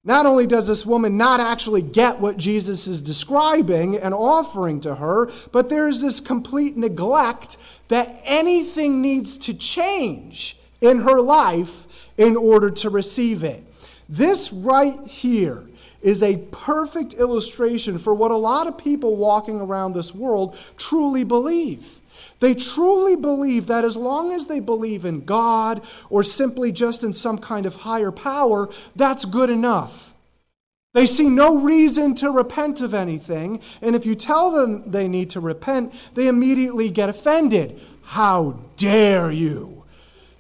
Not 0.06 0.26
only 0.26 0.46
does 0.46 0.68
this 0.68 0.86
woman 0.86 1.16
not 1.16 1.40
actually 1.40 1.82
get 1.82 2.20
what 2.20 2.38
Jesus 2.38 2.88
is 2.88 3.02
describing 3.02 3.96
and 3.96 4.14
offering 4.14 4.82
to 4.82 4.96
her, 4.96 5.32
but 5.52 5.70
there 5.70 5.88
is 5.88 6.02
this 6.02 6.20
complete 6.20 6.76
neglect 6.76 7.56
that 7.88 8.22
anything 8.26 9.02
needs 9.02 9.38
to 9.38 9.54
change 9.54 10.58
in 10.82 11.00
her 11.00 11.22
life 11.22 11.88
in 12.18 12.36
order 12.36 12.70
to 12.70 12.90
receive 12.90 13.46
it. 13.46 13.64
This 14.10 14.52
right 14.52 15.00
here 15.06 15.64
is 16.04 16.22
a 16.22 16.38
perfect 16.52 17.16
illustration 17.16 17.98
for 17.98 18.14
what 18.14 18.30
a 18.32 18.36
lot 18.36 18.68
of 18.68 18.78
people 18.78 19.16
walking 19.16 19.60
around 19.60 19.94
this 19.94 20.14
world 20.14 20.56
truly 20.78 21.24
believe. 21.24 22.00
They 22.40 22.54
truly 22.54 23.16
believe 23.16 23.68
that 23.68 23.86
as 23.86 23.96
long 23.96 24.34
as 24.34 24.48
they 24.48 24.60
believe 24.60 25.06
in 25.06 25.24
God 25.24 25.82
or 26.10 26.24
simply 26.24 26.72
just 26.72 27.04
in 27.04 27.14
some 27.14 27.38
kind 27.38 27.66
of 27.66 27.78
higher 27.78 28.12
power, 28.12 28.70
that's 28.96 29.26
good 29.26 29.50
enough. 29.50 30.14
They 30.94 31.08
see 31.08 31.28
no 31.28 31.60
reason 31.60 32.14
to 32.16 32.30
repent 32.30 32.82
of 32.82 32.94
anything, 32.94 33.62
and 33.82 33.96
if 33.96 34.06
you 34.06 34.14
tell 34.14 34.52
them 34.52 34.92
they 34.92 35.08
need 35.08 35.32
to 35.32 35.40
repent, 35.40 35.92
they 36.14 36.28
immediately 36.28 36.92
get 36.92 37.10
offended. 37.10 37.80
How 38.04 38.60
dare 38.76 39.32
you? 39.32 39.86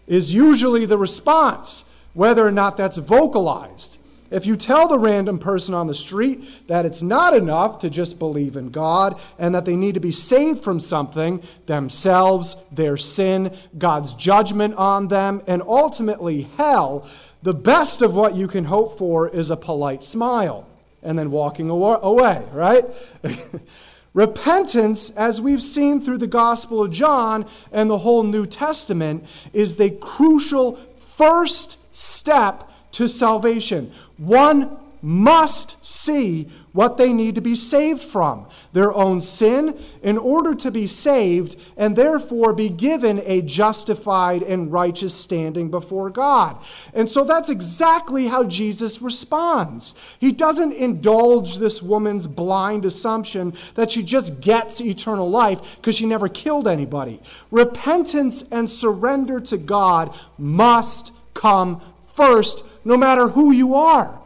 Is 0.06 0.34
usually 0.34 0.86
the 0.86 0.98
response, 0.98 1.86
whether 2.14 2.46
or 2.46 2.52
not 2.52 2.78
that's 2.78 2.98
vocalized. 2.98 3.98
If 4.34 4.48
you 4.48 4.56
tell 4.56 4.88
the 4.88 4.98
random 4.98 5.38
person 5.38 5.76
on 5.76 5.86
the 5.86 5.94
street 5.94 6.44
that 6.66 6.88
it's 6.88 7.04
not 7.04 7.36
enough 7.36 7.78
to 7.80 7.90
just 7.90 8.18
believe 8.18 8.56
in 8.56 8.72
God 8.72 9.22
and 9.38 9.54
that 9.54 9.66
they 9.66 9.76
need 9.76 9.94
to 9.94 10.00
be 10.00 10.12
saved 10.12 10.64
from 10.64 10.80
something 10.80 11.44
themselves, 11.68 12.56
their 12.72 12.98
sin, 12.98 13.56
God's 13.78 14.16
judgment 14.16 14.74
on 14.74 15.10
them, 15.10 15.44
and 15.46 15.62
ultimately 15.62 16.50
hell 16.58 17.08
the 17.44 17.54
best 17.54 18.02
of 18.02 18.16
what 18.16 18.34
you 18.34 18.48
can 18.48 18.66
hope 18.66 18.98
for 18.98 19.30
is 19.30 19.52
a 19.52 19.58
polite 19.58 20.04
smile 20.04 20.68
and 21.04 21.20
then 21.20 21.30
walking 21.30 21.70
away, 21.70 22.42
right? 22.54 22.86
Repentance, 24.16 25.12
as 25.12 25.42
we've 25.42 25.62
seen 25.62 26.02
through 26.02 26.18
the 26.18 26.28
Gospel 26.28 26.84
of 26.84 26.92
John 26.92 27.46
and 27.72 27.88
the 27.88 28.00
whole 28.00 28.24
New 28.24 28.48
Testament, 28.48 29.26
is 29.52 29.76
the 29.76 29.92
crucial 29.92 30.80
first 30.98 31.78
step 31.94 32.72
to 32.94 33.08
salvation. 33.08 33.92
One 34.18 34.78
must 35.04 35.86
see 35.86 36.48
what 36.72 36.96
they 36.96 37.12
need 37.12 37.36
to 37.36 37.42
be 37.42 37.56
saved 37.56 38.02
from 38.02 38.48
their 38.72 38.94
own 38.94 39.20
sin 39.20 39.78
in 40.02 40.18
order 40.18 40.56
to 40.56 40.72
be 40.72 40.88
saved 40.88 41.58
and 41.76 41.94
therefore 41.94 42.54
be 42.54 42.70
given 42.70 43.22
a 43.26 43.42
justified 43.42 44.42
and 44.42 44.72
righteous 44.72 45.14
standing 45.14 45.70
before 45.70 46.10
God. 46.10 46.58
And 46.94 47.12
so 47.12 47.26
that's 47.26 47.50
exactly 47.50 48.28
how 48.28 48.46
Jesus 48.46 49.02
responds. 49.02 49.94
He 50.20 50.32
doesn't 50.32 50.72
indulge 50.72 51.58
this 51.58 51.84
woman's 51.84 52.26
blind 52.26 52.86
assumption 52.86 53.54
that 53.76 53.92
she 53.92 54.04
just 54.04 54.40
gets 54.40 54.80
eternal 54.80 55.30
life 55.30 55.76
because 55.76 55.98
she 55.98 56.06
never 56.06 56.30
killed 56.30 56.66
anybody. 56.66 57.20
Repentance 57.52 58.46
and 58.54 58.70
surrender 58.70 59.42
to 59.42 59.58
God 59.58 60.16
must 60.38 61.12
come 61.34 61.82
first, 62.14 62.66
no 62.86 62.96
matter 62.96 63.28
who 63.28 63.52
you 63.52 63.76
are. 63.76 64.20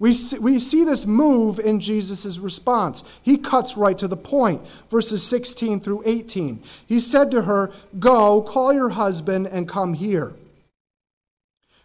We 0.00 0.12
see, 0.12 0.38
we 0.38 0.58
see 0.60 0.84
this 0.84 1.06
move 1.06 1.58
in 1.58 1.80
Jesus' 1.80 2.38
response. 2.38 3.02
He 3.22 3.36
cuts 3.36 3.76
right 3.76 3.98
to 3.98 4.06
the 4.06 4.16
point. 4.16 4.62
Verses 4.90 5.22
16 5.24 5.80
through 5.80 6.02
18. 6.06 6.62
He 6.86 7.00
said 7.00 7.30
to 7.32 7.42
her, 7.42 7.72
Go, 7.98 8.42
call 8.42 8.72
your 8.72 8.90
husband 8.90 9.48
and 9.48 9.68
come 9.68 9.94
here. 9.94 10.34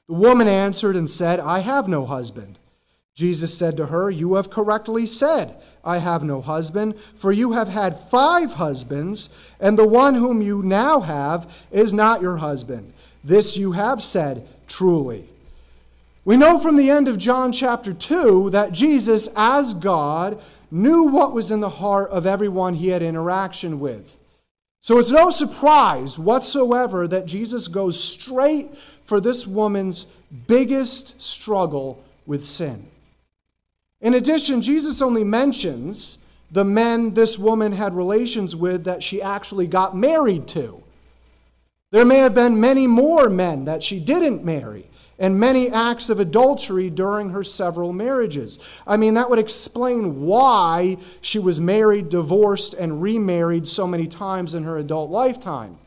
The 0.08 0.14
woman 0.14 0.48
answered 0.48 0.96
and 0.96 1.10
said, 1.10 1.40
I 1.40 1.60
have 1.60 1.88
no 1.88 2.06
husband. 2.06 2.60
Jesus 3.16 3.58
said 3.58 3.78
to 3.78 3.88
her, 3.88 4.12
You 4.12 4.36
have 4.36 4.50
correctly 4.50 5.08
said, 5.08 5.56
I 5.84 5.98
have 5.98 6.24
no 6.24 6.40
husband, 6.40 6.96
for 7.16 7.32
you 7.32 7.54
have 7.54 7.70
had 7.70 8.00
five 8.00 8.56
husbands, 8.56 9.30
and 9.60 9.78
the 9.78 9.88
one 9.88 10.16
whom 10.16 10.42
you 10.42 10.62
now 10.62 11.02
have 11.02 11.52
is 11.72 11.94
not 11.94 12.22
your 12.22 12.38
husband. 12.38 12.94
This 13.24 13.58
you 13.58 13.72
have 13.74 14.04
said 14.04 14.48
truly. 14.74 15.24
We 16.26 16.36
know 16.36 16.58
from 16.58 16.78
the 16.78 16.90
end 16.90 17.08
of 17.08 17.20
John 17.20 17.52
chapter 17.52 17.94
2 17.94 18.50
that 18.50 18.72
Jesus, 18.72 19.30
as 19.36 19.76
God, 19.76 20.42
knew 20.72 21.04
what 21.04 21.34
was 21.34 21.52
in 21.52 21.60
the 21.60 21.70
heart 21.70 22.10
of 22.10 22.26
everyone 22.26 22.74
he 22.74 22.88
had 22.88 23.04
interaction 23.04 23.80
with. 23.80 24.18
So 24.82 24.98
it's 24.98 25.12
no 25.12 25.30
surprise 25.30 26.18
whatsoever 26.18 27.08
that 27.08 27.28
Jesus 27.28 27.68
goes 27.68 28.04
straight 28.04 28.76
for 29.06 29.22
this 29.22 29.46
woman's 29.46 30.08
biggest 30.48 31.22
struggle 31.22 32.04
with 32.26 32.44
sin. 32.44 32.88
In 34.02 34.16
addition, 34.16 34.64
Jesus 34.64 35.04
only 35.04 35.24
mentions 35.24 36.18
the 36.50 36.66
men 36.66 37.14
this 37.14 37.38
woman 37.38 37.74
had 37.74 37.94
relations 37.94 38.56
with 38.56 38.86
that 38.86 39.04
she 39.04 39.22
actually 39.22 39.68
got 39.68 39.96
married 39.96 40.48
to. 40.50 40.83
There 41.94 42.06
may 42.06 42.18
have 42.18 42.34
been 42.34 42.60
many 42.60 42.88
more 42.88 43.30
men 43.30 43.66
that 43.66 43.84
she 43.84 44.00
didn't 44.00 44.44
marry 44.44 44.90
and 45.20 45.40
many 45.40 45.70
acts 45.70 46.10
of 46.10 46.20
adultery 46.20 46.90
during 46.90 47.30
her 47.30 47.44
several 47.44 47.94
marriages. 47.94 48.58
I 48.88 48.98
mean, 48.98 49.14
that 49.14 49.30
would 49.30 49.38
explain 49.38 50.22
why 50.22 50.98
she 51.22 51.38
was 51.38 51.62
married, 51.62 52.10
divorced, 52.10 52.74
and 52.74 53.00
remarried 53.00 53.68
so 53.68 53.86
many 53.86 54.08
times 54.08 54.56
in 54.56 54.64
her 54.64 54.80
adult 54.80 55.12
lifetime. 55.12 55.78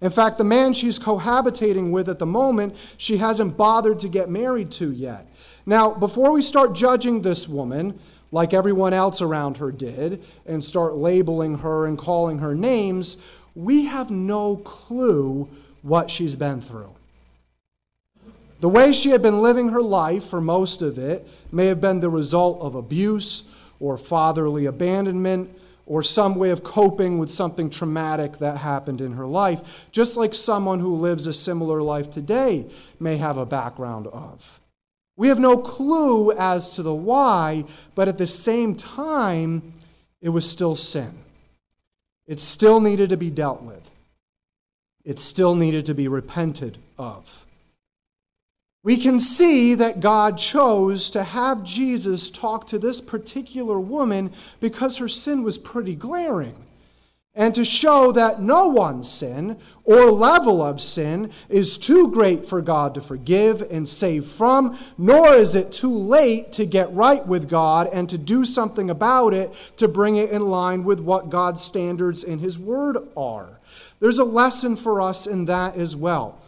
In 0.00 0.10
fact, 0.10 0.38
the 0.38 0.44
man 0.44 0.72
she's 0.72 0.98
cohabitating 0.98 1.90
with 1.90 2.08
at 2.08 2.18
the 2.18 2.24
moment, 2.24 2.74
she 2.96 3.18
hasn't 3.18 3.58
bothered 3.58 3.98
to 3.98 4.08
get 4.08 4.30
married 4.30 4.70
to 4.72 4.90
yet. 4.90 5.30
Now, 5.66 5.90
before 5.90 6.32
we 6.32 6.40
start 6.40 6.74
judging 6.74 7.20
this 7.20 7.46
woman, 7.46 8.00
like 8.32 8.54
everyone 8.54 8.94
else 8.94 9.20
around 9.20 9.58
her 9.58 9.70
did, 9.70 10.24
and 10.46 10.64
start 10.64 10.94
labeling 10.94 11.58
her 11.58 11.86
and 11.86 11.98
calling 11.98 12.38
her 12.38 12.54
names, 12.54 13.18
we 13.56 13.86
have 13.86 14.10
no 14.10 14.58
clue 14.58 15.48
what 15.82 16.10
she's 16.10 16.36
been 16.36 16.60
through. 16.60 16.92
The 18.60 18.68
way 18.68 18.92
she 18.92 19.10
had 19.10 19.22
been 19.22 19.40
living 19.42 19.70
her 19.70 19.82
life 19.82 20.26
for 20.26 20.40
most 20.40 20.82
of 20.82 20.98
it 20.98 21.26
may 21.50 21.66
have 21.66 21.80
been 21.80 22.00
the 22.00 22.10
result 22.10 22.60
of 22.60 22.74
abuse 22.74 23.44
or 23.80 23.96
fatherly 23.98 24.66
abandonment 24.66 25.50
or 25.86 26.02
some 26.02 26.34
way 26.34 26.50
of 26.50 26.64
coping 26.64 27.18
with 27.18 27.30
something 27.30 27.70
traumatic 27.70 28.38
that 28.38 28.58
happened 28.58 29.00
in 29.00 29.12
her 29.12 29.26
life, 29.26 29.86
just 29.90 30.16
like 30.16 30.34
someone 30.34 30.80
who 30.80 30.94
lives 30.96 31.26
a 31.26 31.32
similar 31.32 31.80
life 31.80 32.10
today 32.10 32.66
may 32.98 33.16
have 33.16 33.36
a 33.36 33.46
background 33.46 34.06
of. 34.08 34.60
We 35.16 35.28
have 35.28 35.38
no 35.38 35.56
clue 35.56 36.32
as 36.32 36.72
to 36.72 36.82
the 36.82 36.94
why, 36.94 37.64
but 37.94 38.08
at 38.08 38.18
the 38.18 38.26
same 38.26 38.74
time, 38.74 39.74
it 40.20 40.30
was 40.30 40.48
still 40.48 40.74
sin. 40.74 41.22
It 42.26 42.40
still 42.40 42.80
needed 42.80 43.10
to 43.10 43.16
be 43.16 43.30
dealt 43.30 43.62
with. 43.62 43.90
It 45.04 45.20
still 45.20 45.54
needed 45.54 45.86
to 45.86 45.94
be 45.94 46.08
repented 46.08 46.78
of. 46.98 47.46
We 48.82 48.96
can 48.96 49.18
see 49.18 49.74
that 49.74 50.00
God 50.00 50.38
chose 50.38 51.10
to 51.10 51.22
have 51.24 51.64
Jesus 51.64 52.30
talk 52.30 52.66
to 52.68 52.78
this 52.78 53.00
particular 53.00 53.80
woman 53.80 54.32
because 54.60 54.98
her 54.98 55.08
sin 55.08 55.42
was 55.42 55.58
pretty 55.58 55.94
glaring 55.94 56.65
and 57.36 57.54
to 57.54 57.64
show 57.66 58.10
that 58.12 58.40
no 58.40 58.66
one's 58.66 59.08
sin 59.08 59.58
or 59.84 60.10
level 60.10 60.62
of 60.62 60.80
sin 60.80 61.30
is 61.50 61.76
too 61.76 62.10
great 62.10 62.46
for 62.46 62.62
God 62.62 62.94
to 62.94 63.00
forgive 63.00 63.60
and 63.70 63.86
save 63.86 64.24
from, 64.24 64.76
nor 64.96 65.34
is 65.34 65.54
it 65.54 65.70
too 65.70 65.92
late 65.92 66.50
to 66.52 66.64
get 66.64 66.92
right 66.92 67.24
with 67.26 67.48
God 67.48 67.88
and 67.92 68.08
to 68.08 68.16
do 68.16 68.44
something 68.44 68.88
about 68.88 69.34
it 69.34 69.52
to 69.76 69.86
bring 69.86 70.16
it 70.16 70.30
in 70.30 70.48
line 70.48 70.82
with 70.82 70.98
what 70.98 71.28
God's 71.28 71.62
standards 71.62 72.24
in 72.24 72.38
His 72.38 72.58
Word 72.58 72.96
are. 73.16 73.60
There's 74.00 74.18
a 74.18 74.24
lesson 74.24 74.74
for 74.74 75.00
us 75.02 75.26
in 75.26 75.44
that 75.44 75.76
as 75.76 75.94
well. 75.94 76.40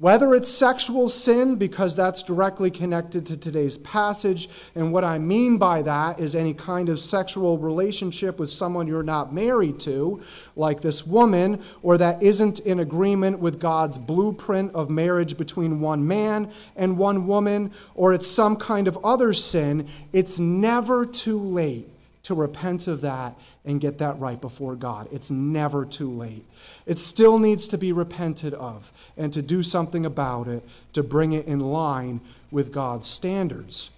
Whether 0.00 0.32
it's 0.36 0.48
sexual 0.48 1.08
sin, 1.08 1.56
because 1.56 1.96
that's 1.96 2.22
directly 2.22 2.70
connected 2.70 3.26
to 3.26 3.36
today's 3.36 3.78
passage, 3.78 4.48
and 4.76 4.92
what 4.92 5.02
I 5.02 5.18
mean 5.18 5.58
by 5.58 5.82
that 5.82 6.20
is 6.20 6.36
any 6.36 6.54
kind 6.54 6.88
of 6.88 7.00
sexual 7.00 7.58
relationship 7.58 8.38
with 8.38 8.48
someone 8.48 8.86
you're 8.86 9.02
not 9.02 9.34
married 9.34 9.80
to, 9.80 10.20
like 10.54 10.82
this 10.82 11.04
woman, 11.04 11.60
or 11.82 11.98
that 11.98 12.22
isn't 12.22 12.60
in 12.60 12.78
agreement 12.78 13.40
with 13.40 13.58
God's 13.58 13.98
blueprint 13.98 14.72
of 14.72 14.88
marriage 14.88 15.36
between 15.36 15.80
one 15.80 16.06
man 16.06 16.52
and 16.76 16.96
one 16.96 17.26
woman, 17.26 17.72
or 17.96 18.14
it's 18.14 18.28
some 18.28 18.54
kind 18.54 18.86
of 18.86 18.96
other 19.02 19.34
sin, 19.34 19.88
it's 20.12 20.38
never 20.38 21.06
too 21.06 21.40
late 21.40 21.88
to 22.28 22.34
repent 22.34 22.86
of 22.88 23.00
that 23.00 23.34
and 23.64 23.80
get 23.80 23.96
that 23.96 24.20
right 24.20 24.38
before 24.38 24.76
God. 24.76 25.08
It's 25.10 25.30
never 25.30 25.86
too 25.86 26.10
late. 26.10 26.44
It 26.84 26.98
still 26.98 27.38
needs 27.38 27.68
to 27.68 27.78
be 27.78 27.90
repented 27.90 28.52
of 28.52 28.92
and 29.16 29.32
to 29.32 29.40
do 29.40 29.62
something 29.62 30.04
about 30.04 30.46
it 30.46 30.62
to 30.92 31.02
bring 31.02 31.32
it 31.32 31.46
in 31.46 31.58
line 31.58 32.20
with 32.50 32.70
God's 32.70 33.06
standards. 33.06 33.88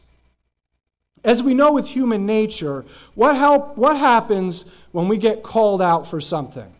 As 1.24 1.42
we 1.42 1.54
know 1.54 1.72
with 1.72 1.88
human 1.88 2.24
nature, 2.24 2.84
what, 3.16 3.34
help, 3.34 3.76
what 3.76 3.96
happens 3.96 4.64
when 4.92 5.08
we 5.08 5.18
get 5.18 5.42
called 5.42 5.82
out 5.82 6.06
for 6.06 6.20
something? 6.20 6.72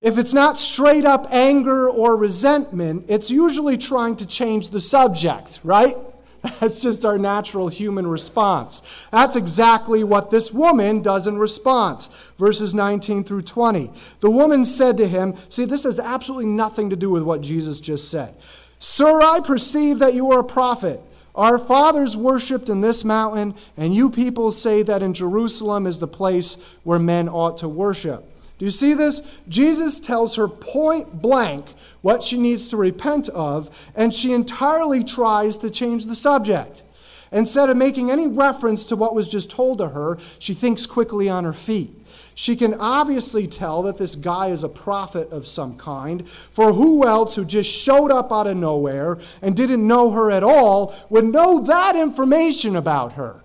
If 0.00 0.18
it's 0.18 0.32
not 0.32 0.56
straight 0.56 1.04
up 1.04 1.26
anger 1.32 1.90
or 1.90 2.16
resentment, 2.16 3.06
it's 3.08 3.32
usually 3.32 3.76
trying 3.76 4.14
to 4.16 4.26
change 4.26 4.70
the 4.70 4.78
subject, 4.78 5.58
right? 5.64 5.96
That's 6.60 6.80
just 6.80 7.04
our 7.04 7.18
natural 7.18 7.68
human 7.68 8.06
response. 8.06 8.82
That's 9.10 9.36
exactly 9.36 10.04
what 10.04 10.30
this 10.30 10.52
woman 10.52 11.02
does 11.02 11.26
in 11.26 11.38
response. 11.38 12.10
Verses 12.38 12.74
19 12.74 13.24
through 13.24 13.42
20. 13.42 13.90
The 14.20 14.30
woman 14.30 14.64
said 14.64 14.96
to 14.98 15.08
him, 15.08 15.34
See, 15.48 15.64
this 15.64 15.84
has 15.84 15.98
absolutely 15.98 16.46
nothing 16.46 16.90
to 16.90 16.96
do 16.96 17.10
with 17.10 17.22
what 17.22 17.40
Jesus 17.40 17.80
just 17.80 18.10
said. 18.10 18.34
Sir, 18.78 19.20
I 19.20 19.40
perceive 19.40 19.98
that 19.98 20.14
you 20.14 20.30
are 20.30 20.40
a 20.40 20.44
prophet. 20.44 21.00
Our 21.34 21.58
fathers 21.58 22.16
worshipped 22.16 22.68
in 22.68 22.80
this 22.80 23.04
mountain, 23.04 23.54
and 23.76 23.94
you 23.94 24.10
people 24.10 24.50
say 24.50 24.82
that 24.82 25.02
in 25.02 25.14
Jerusalem 25.14 25.86
is 25.86 25.98
the 25.98 26.08
place 26.08 26.56
where 26.82 26.98
men 26.98 27.28
ought 27.28 27.56
to 27.58 27.68
worship. 27.68 28.24
Do 28.58 28.64
you 28.64 28.70
see 28.72 28.92
this? 28.92 29.22
Jesus 29.48 30.00
tells 30.00 30.34
her 30.34 30.48
point 30.48 31.22
blank 31.22 31.74
what 32.00 32.22
she 32.24 32.36
needs 32.36 32.68
to 32.68 32.76
repent 32.76 33.28
of, 33.28 33.70
and 33.94 34.12
she 34.12 34.32
entirely 34.32 35.04
tries 35.04 35.56
to 35.58 35.70
change 35.70 36.06
the 36.06 36.14
subject. 36.14 36.82
Instead 37.30 37.68
of 37.68 37.76
making 37.76 38.10
any 38.10 38.26
reference 38.26 38.86
to 38.86 38.96
what 38.96 39.14
was 39.14 39.28
just 39.28 39.50
told 39.50 39.78
to 39.78 39.90
her, 39.90 40.18
she 40.38 40.54
thinks 40.54 40.86
quickly 40.86 41.28
on 41.28 41.44
her 41.44 41.52
feet. 41.52 41.94
She 42.34 42.56
can 42.56 42.74
obviously 42.74 43.46
tell 43.46 43.82
that 43.82 43.96
this 43.96 44.16
guy 44.16 44.48
is 44.48 44.64
a 44.64 44.68
prophet 44.68 45.30
of 45.30 45.46
some 45.46 45.76
kind, 45.76 46.28
for 46.28 46.72
who 46.72 47.06
else 47.06 47.34
who 47.34 47.44
just 47.44 47.70
showed 47.70 48.10
up 48.10 48.32
out 48.32 48.46
of 48.46 48.56
nowhere 48.56 49.18
and 49.42 49.56
didn't 49.56 49.86
know 49.86 50.10
her 50.10 50.30
at 50.30 50.44
all 50.44 50.94
would 51.10 51.24
know 51.24 51.60
that 51.64 51.96
information 51.96 52.76
about 52.76 53.12
her? 53.12 53.42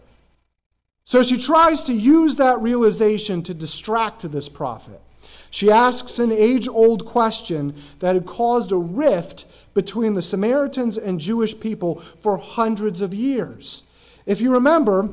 So 1.03 1.21
she 1.21 1.37
tries 1.37 1.83
to 1.83 1.93
use 1.93 2.37
that 2.37 2.61
realization 2.61 3.43
to 3.43 3.53
distract 3.53 4.31
this 4.31 4.49
prophet. 4.49 5.01
She 5.49 5.69
asks 5.69 6.17
an 6.17 6.31
age 6.31 6.67
old 6.67 7.05
question 7.05 7.75
that 7.99 8.15
had 8.15 8.25
caused 8.25 8.71
a 8.71 8.77
rift 8.77 9.45
between 9.73 10.13
the 10.13 10.21
Samaritans 10.21 10.97
and 10.97 11.19
Jewish 11.19 11.59
people 11.59 11.95
for 11.95 12.37
hundreds 12.37 13.01
of 13.01 13.13
years. 13.13 13.83
If 14.25 14.41
you 14.41 14.51
remember, 14.51 15.09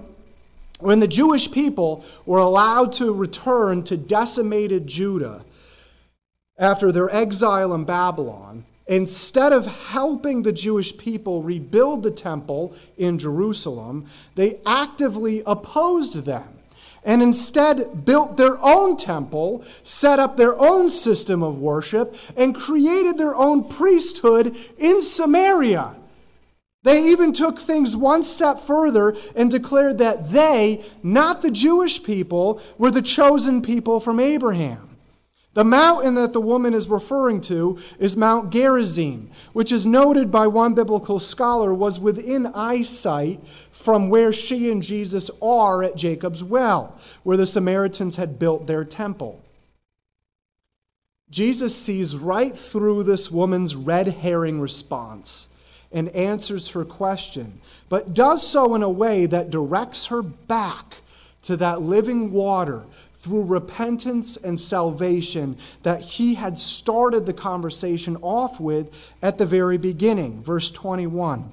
when 0.78 1.00
the 1.00 1.08
Jewish 1.08 1.50
people 1.50 2.04
were 2.24 2.38
allowed 2.38 2.92
to 2.94 3.12
return 3.12 3.82
to 3.84 3.96
decimated 3.96 4.86
Judah 4.86 5.44
after 6.58 6.90
their 6.92 7.14
exile 7.14 7.74
in 7.74 7.84
Babylon, 7.84 8.64
instead 8.90 9.52
of 9.52 9.66
helping 9.66 10.42
the 10.42 10.52
Jewish 10.52 10.96
people 10.96 11.42
rebuild 11.42 12.02
the 12.02 12.10
temple 12.10 12.74
in 12.98 13.18
Jerusalem, 13.18 14.06
they 14.34 14.60
actively 14.66 15.42
opposed 15.46 16.24
them 16.24 16.56
and 17.04 17.22
instead 17.22 18.04
built 18.04 18.36
their 18.36 18.62
own 18.62 18.96
temple, 18.96 19.64
set 19.82 20.18
up 20.18 20.36
their 20.36 20.58
own 20.58 20.90
system 20.90 21.42
of 21.42 21.56
worship, 21.56 22.14
and 22.36 22.54
created 22.54 23.16
their 23.16 23.34
own 23.34 23.64
priesthood 23.64 24.54
in 24.76 25.00
Samaria. 25.00 25.96
They 26.82 27.04
even 27.10 27.32
took 27.32 27.58
things 27.58 27.96
one 27.96 28.22
step 28.22 28.60
further 28.60 29.16
and 29.36 29.50
declared 29.50 29.98
that 29.98 30.30
they, 30.30 30.82
not 31.02 31.42
the 31.42 31.50
Jewish 31.50 32.02
people, 32.02 32.60
were 32.76 32.90
the 32.90 33.02
chosen 33.02 33.62
people 33.62 34.00
from 34.00 34.18
Abraham. 34.18 34.89
The 35.52 35.64
mountain 35.64 36.14
that 36.14 36.32
the 36.32 36.40
woman 36.40 36.74
is 36.74 36.88
referring 36.88 37.40
to 37.42 37.78
is 37.98 38.16
Mount 38.16 38.50
Gerizim, 38.50 39.30
which 39.52 39.72
is 39.72 39.84
noted 39.84 40.30
by 40.30 40.46
one 40.46 40.74
biblical 40.74 41.18
scholar 41.18 41.74
was 41.74 41.98
within 41.98 42.46
eyesight 42.54 43.40
from 43.72 44.08
where 44.08 44.32
she 44.32 44.70
and 44.70 44.80
Jesus 44.80 45.28
are 45.42 45.82
at 45.82 45.96
Jacob's 45.96 46.44
well, 46.44 46.96
where 47.24 47.36
the 47.36 47.46
Samaritans 47.46 48.14
had 48.14 48.38
built 48.38 48.68
their 48.68 48.84
temple. 48.84 49.42
Jesus 51.30 51.74
sees 51.74 52.16
right 52.16 52.56
through 52.56 53.02
this 53.02 53.30
woman's 53.30 53.74
red 53.74 54.06
herring 54.08 54.60
response 54.60 55.48
and 55.90 56.08
answers 56.10 56.68
her 56.70 56.84
question, 56.84 57.60
but 57.88 58.14
does 58.14 58.46
so 58.46 58.76
in 58.76 58.84
a 58.84 58.90
way 58.90 59.26
that 59.26 59.50
directs 59.50 60.06
her 60.06 60.22
back 60.22 60.98
to 61.42 61.56
that 61.56 61.82
living 61.82 62.32
water 62.32 62.84
through 63.20 63.42
repentance 63.42 64.38
and 64.38 64.58
salvation 64.58 65.56
that 65.82 66.00
he 66.00 66.34
had 66.34 66.58
started 66.58 67.26
the 67.26 67.34
conversation 67.34 68.16
off 68.22 68.58
with 68.58 68.90
at 69.20 69.36
the 69.36 69.44
very 69.44 69.76
beginning. 69.76 70.42
Verse 70.42 70.70
21. 70.70 71.52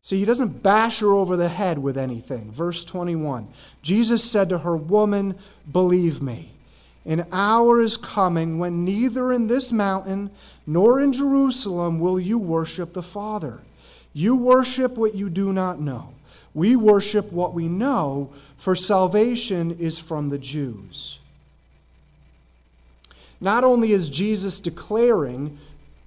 See, 0.00 0.18
he 0.20 0.24
doesn't 0.24 0.62
bash 0.62 1.00
her 1.00 1.12
over 1.12 1.36
the 1.36 1.50
head 1.50 1.78
with 1.78 1.98
anything. 1.98 2.50
Verse 2.50 2.84
21 2.84 3.48
Jesus 3.82 4.24
said 4.24 4.48
to 4.48 4.58
her, 4.58 4.74
Woman, 4.74 5.34
believe 5.70 6.22
me, 6.22 6.52
an 7.04 7.26
hour 7.30 7.82
is 7.82 7.98
coming 7.98 8.58
when 8.58 8.86
neither 8.86 9.32
in 9.32 9.48
this 9.48 9.70
mountain 9.70 10.30
nor 10.66 10.98
in 10.98 11.12
Jerusalem 11.12 12.00
will 12.00 12.18
you 12.18 12.38
worship 12.38 12.94
the 12.94 13.02
Father. 13.02 13.60
You 14.14 14.34
worship 14.34 14.96
what 14.96 15.14
you 15.14 15.28
do 15.28 15.52
not 15.52 15.78
know. 15.78 16.14
We 16.56 16.74
worship 16.74 17.32
what 17.32 17.52
we 17.52 17.68
know, 17.68 18.30
for 18.56 18.74
salvation 18.74 19.76
is 19.78 19.98
from 19.98 20.30
the 20.30 20.38
Jews. 20.38 21.18
Not 23.42 23.62
only 23.62 23.92
is 23.92 24.08
Jesus 24.08 24.58
declaring 24.58 25.58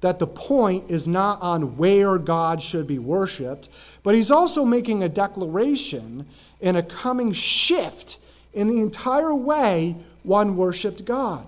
that 0.02 0.18
the 0.18 0.26
point 0.26 0.90
is 0.90 1.08
not 1.08 1.40
on 1.44 1.78
where 1.78 2.18
God 2.18 2.64
should 2.64 2.88
be 2.88 2.98
worshiped, 2.98 3.70
but 4.02 4.16
he's 4.16 4.32
also 4.32 4.66
making 4.66 5.04
a 5.04 5.08
declaration 5.08 6.26
in 6.60 6.76
a 6.76 6.82
coming 6.82 7.32
shift 7.32 8.18
in 8.52 8.70
the 8.70 8.80
entire 8.80 9.36
way 9.36 9.98
one 10.24 10.58
worshiped 10.58 11.06
God. 11.06 11.48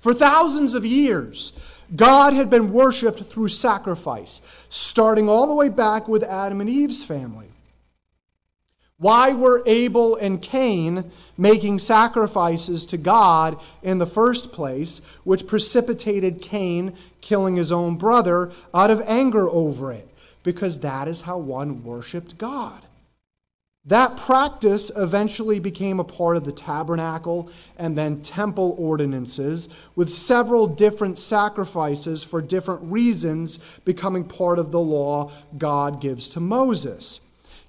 For 0.00 0.12
thousands 0.12 0.74
of 0.74 0.84
years, 0.84 1.52
God 1.94 2.34
had 2.34 2.50
been 2.50 2.72
worshiped 2.72 3.22
through 3.22 3.46
sacrifice, 3.46 4.42
starting 4.68 5.28
all 5.28 5.46
the 5.46 5.54
way 5.54 5.68
back 5.68 6.08
with 6.08 6.24
Adam 6.24 6.60
and 6.60 6.68
Eve's 6.68 7.04
family. 7.04 7.46
Why 9.00 9.32
were 9.32 9.62
Abel 9.64 10.14
and 10.16 10.42
Cain 10.42 11.10
making 11.38 11.78
sacrifices 11.78 12.84
to 12.84 12.98
God 12.98 13.58
in 13.82 13.96
the 13.96 14.04
first 14.04 14.52
place, 14.52 15.00
which 15.24 15.46
precipitated 15.46 16.42
Cain 16.42 16.92
killing 17.22 17.56
his 17.56 17.72
own 17.72 17.96
brother 17.96 18.52
out 18.74 18.90
of 18.90 19.00
anger 19.06 19.48
over 19.48 19.90
it? 19.90 20.06
Because 20.42 20.80
that 20.80 21.08
is 21.08 21.22
how 21.22 21.38
one 21.38 21.82
worshiped 21.82 22.36
God. 22.36 22.82
That 23.86 24.18
practice 24.18 24.92
eventually 24.94 25.60
became 25.60 25.98
a 25.98 26.04
part 26.04 26.36
of 26.36 26.44
the 26.44 26.52
tabernacle 26.52 27.48
and 27.78 27.96
then 27.96 28.20
temple 28.20 28.74
ordinances, 28.78 29.70
with 29.96 30.12
several 30.12 30.66
different 30.66 31.16
sacrifices 31.16 32.22
for 32.22 32.42
different 32.42 32.82
reasons 32.82 33.60
becoming 33.86 34.24
part 34.24 34.58
of 34.58 34.72
the 34.72 34.80
law 34.80 35.32
God 35.56 36.02
gives 36.02 36.28
to 36.30 36.40
Moses. 36.40 37.22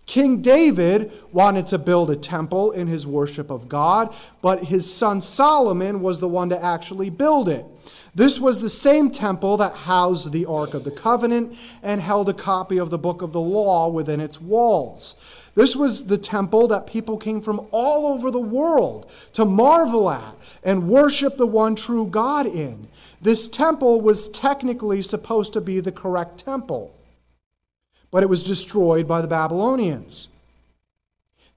King 0.06 0.42
David 0.42 1.12
wanted 1.32 1.68
to 1.68 1.78
build 1.78 2.10
a 2.10 2.16
temple 2.16 2.72
in 2.72 2.88
his 2.88 3.08
worship 3.08 3.50
of 3.50 3.70
God, 3.70 4.14
but 4.42 4.66
his 4.66 4.92
son 4.92 5.22
Solomon 5.22 6.02
was 6.02 6.20
the 6.20 6.28
one 6.28 6.50
to 6.50 6.64
actually 6.64 7.10
build 7.10 7.48
it. 7.48 7.66
This 8.14 8.40
was 8.40 8.60
the 8.60 8.70
same 8.70 9.10
temple 9.10 9.56
that 9.58 9.74
housed 9.74 10.34
the 10.34 10.46
Ark 10.46 10.74
of 10.74 10.84
the 10.84 10.92
Covenant 10.92 11.56
and 11.82 12.02
held 12.02 12.28
a 12.28 12.34
copy 12.34 12.78
of 12.78 12.90
the 12.90 12.98
book 12.98 13.22
of 13.22 13.32
the 13.32 13.40
law 13.40 13.88
within 13.88 14.20
its 14.20 14.42
walls. 14.42 15.16
This 15.56 15.78
was 15.78 16.08
the 16.08 16.18
temple 16.18 16.68
that 16.68 16.88
people 16.88 17.18
came 17.18 17.42
from 17.42 17.68
all 17.72 18.08
over 18.08 18.30
the 18.30 18.40
world 18.40 19.10
to 19.34 19.46
marvel 19.46 20.10
at 20.10 20.36
and 20.64 20.90
worship 20.90 21.38
the 21.38 21.48
one 21.48 21.76
true 21.76 22.06
God 22.06 22.46
in. 22.46 22.88
This 23.22 23.48
temple 23.48 24.02
was 24.02 24.28
technically 24.30 25.02
supposed 25.02 25.54
to 25.54 25.62
be 25.62 25.80
the 25.80 25.92
correct 25.92 26.38
temple, 26.38 26.94
but 28.12 28.24
it 28.24 28.30
was 28.30 28.44
destroyed 28.44 29.08
by 29.08 29.22
the 29.22 29.28
Babylonians. 29.28 30.28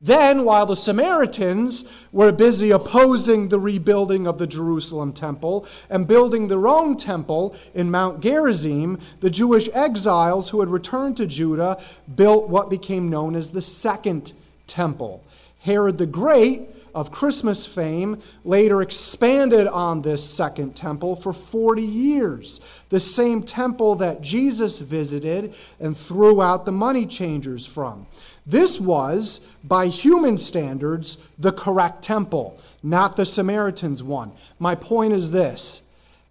Then, 0.00 0.44
while 0.44 0.66
the 0.66 0.76
Samaritans 0.76 1.84
were 2.12 2.30
busy 2.30 2.70
opposing 2.70 3.48
the 3.48 3.58
rebuilding 3.58 4.26
of 4.26 4.36
the 4.36 4.46
Jerusalem 4.46 5.14
temple 5.14 5.66
and 5.88 6.06
building 6.06 6.48
their 6.48 6.68
own 6.68 6.98
temple 6.98 7.56
in 7.74 7.90
Mount 7.90 8.20
Gerizim, 8.20 8.98
the 9.20 9.30
Jewish 9.30 9.70
exiles 9.72 10.50
who 10.50 10.60
had 10.60 10.68
returned 10.68 11.16
to 11.16 11.26
Judah 11.26 11.82
built 12.14 12.50
what 12.50 12.68
became 12.68 13.08
known 13.08 13.34
as 13.34 13.50
the 13.50 13.62
Second 13.62 14.34
Temple. 14.66 15.24
Herod 15.60 15.96
the 15.96 16.06
Great 16.06 16.73
of 16.94 17.10
Christmas 17.10 17.66
fame 17.66 18.22
later 18.44 18.80
expanded 18.80 19.66
on 19.66 20.02
this 20.02 20.28
second 20.28 20.76
temple 20.76 21.16
for 21.16 21.32
40 21.32 21.82
years, 21.82 22.60
the 22.88 23.00
same 23.00 23.42
temple 23.42 23.96
that 23.96 24.20
Jesus 24.20 24.78
visited 24.78 25.54
and 25.80 25.96
threw 25.96 26.40
out 26.40 26.64
the 26.64 26.72
money 26.72 27.06
changers 27.06 27.66
from. 27.66 28.06
This 28.46 28.78
was, 28.78 29.46
by 29.62 29.86
human 29.86 30.36
standards, 30.36 31.18
the 31.38 31.52
correct 31.52 32.02
temple, 32.02 32.60
not 32.82 33.16
the 33.16 33.26
Samaritans' 33.26 34.02
one. 34.02 34.32
My 34.58 34.74
point 34.74 35.14
is 35.14 35.30
this 35.30 35.80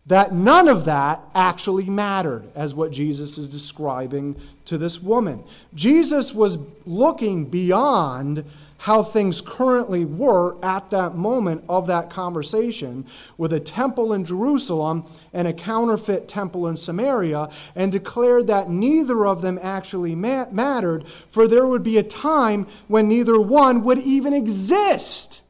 that 0.05 0.33
none 0.33 0.67
of 0.67 0.83
that 0.85 1.21
actually 1.33 1.85
mattered, 1.85 2.43
as 2.55 2.75
what 2.75 2.91
Jesus 2.91 3.37
is 3.37 3.47
describing 3.47 4.35
to 4.65 4.77
this 4.77 5.01
woman. 5.01 5.43
Jesus 5.73 6.33
was 6.33 6.57
looking 6.85 7.45
beyond 7.45 8.43
how 8.83 9.01
things 9.01 9.39
currently 9.39 10.03
were 10.03 10.57
at 10.61 10.89
that 10.89 11.15
moment 11.15 11.63
of 11.69 11.87
that 11.87 12.09
conversation 12.09 13.05
with 13.37 13.53
a 13.53 13.59
temple 13.59 14.11
in 14.11 14.25
Jerusalem 14.25 15.05
and 15.31 15.47
a 15.47 15.53
counterfeit 15.53 16.27
temple 16.27 16.67
in 16.67 16.75
Samaria 16.75 17.47
and 17.75 17.93
declared 17.93 18.47
that 18.47 18.69
neither 18.69 19.25
of 19.25 19.41
them 19.41 19.57
actually 19.61 20.15
ma- 20.15 20.49
mattered, 20.51 21.07
for 21.29 21.47
there 21.47 21.65
would 21.65 21.81
be 21.81 21.97
a 21.97 22.03
time 22.03 22.67
when 22.89 23.07
neither 23.07 23.39
one 23.39 23.85
would 23.85 23.99
even 23.99 24.33
exist. 24.33 25.43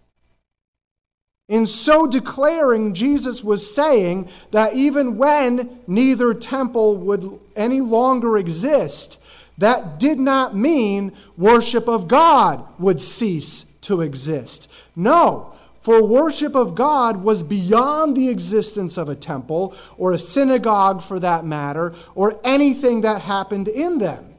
In 1.50 1.66
so 1.66 2.06
declaring, 2.06 2.94
Jesus 2.94 3.44
was 3.44 3.74
saying 3.74 4.30
that 4.52 4.76
even 4.76 5.18
when 5.18 5.80
neither 5.88 6.36
temple 6.36 6.98
would 6.98 7.40
any 7.56 7.82
longer 7.82 8.38
exist, 8.38 9.20
that 9.58 10.00
did 10.00 10.20
not 10.20 10.56
mean 10.56 11.12
worship 11.38 11.88
of 11.88 12.08
God 12.08 12.66
would 12.80 13.02
cease 13.02 13.64
to 13.82 14.02
exist. 14.02 14.70
No, 14.96 15.54
for 15.84 16.02
worship 16.02 16.56
of 16.56 16.76
God 16.76 17.24
was 17.24 17.44
beyond 17.44 18.16
the 18.16 18.30
existence 18.30 18.98
of 18.98 19.10
a 19.10 19.16
temple 19.16 19.76
or 19.98 20.14
a 20.14 20.18
synagogue 20.18 21.04
for 21.04 21.20
that 21.20 21.46
matter, 21.46 21.94
or 22.16 22.40
anything 22.44 23.02
that 23.02 23.24
happened 23.24 23.68
in 23.68 23.98
them. 23.98 24.34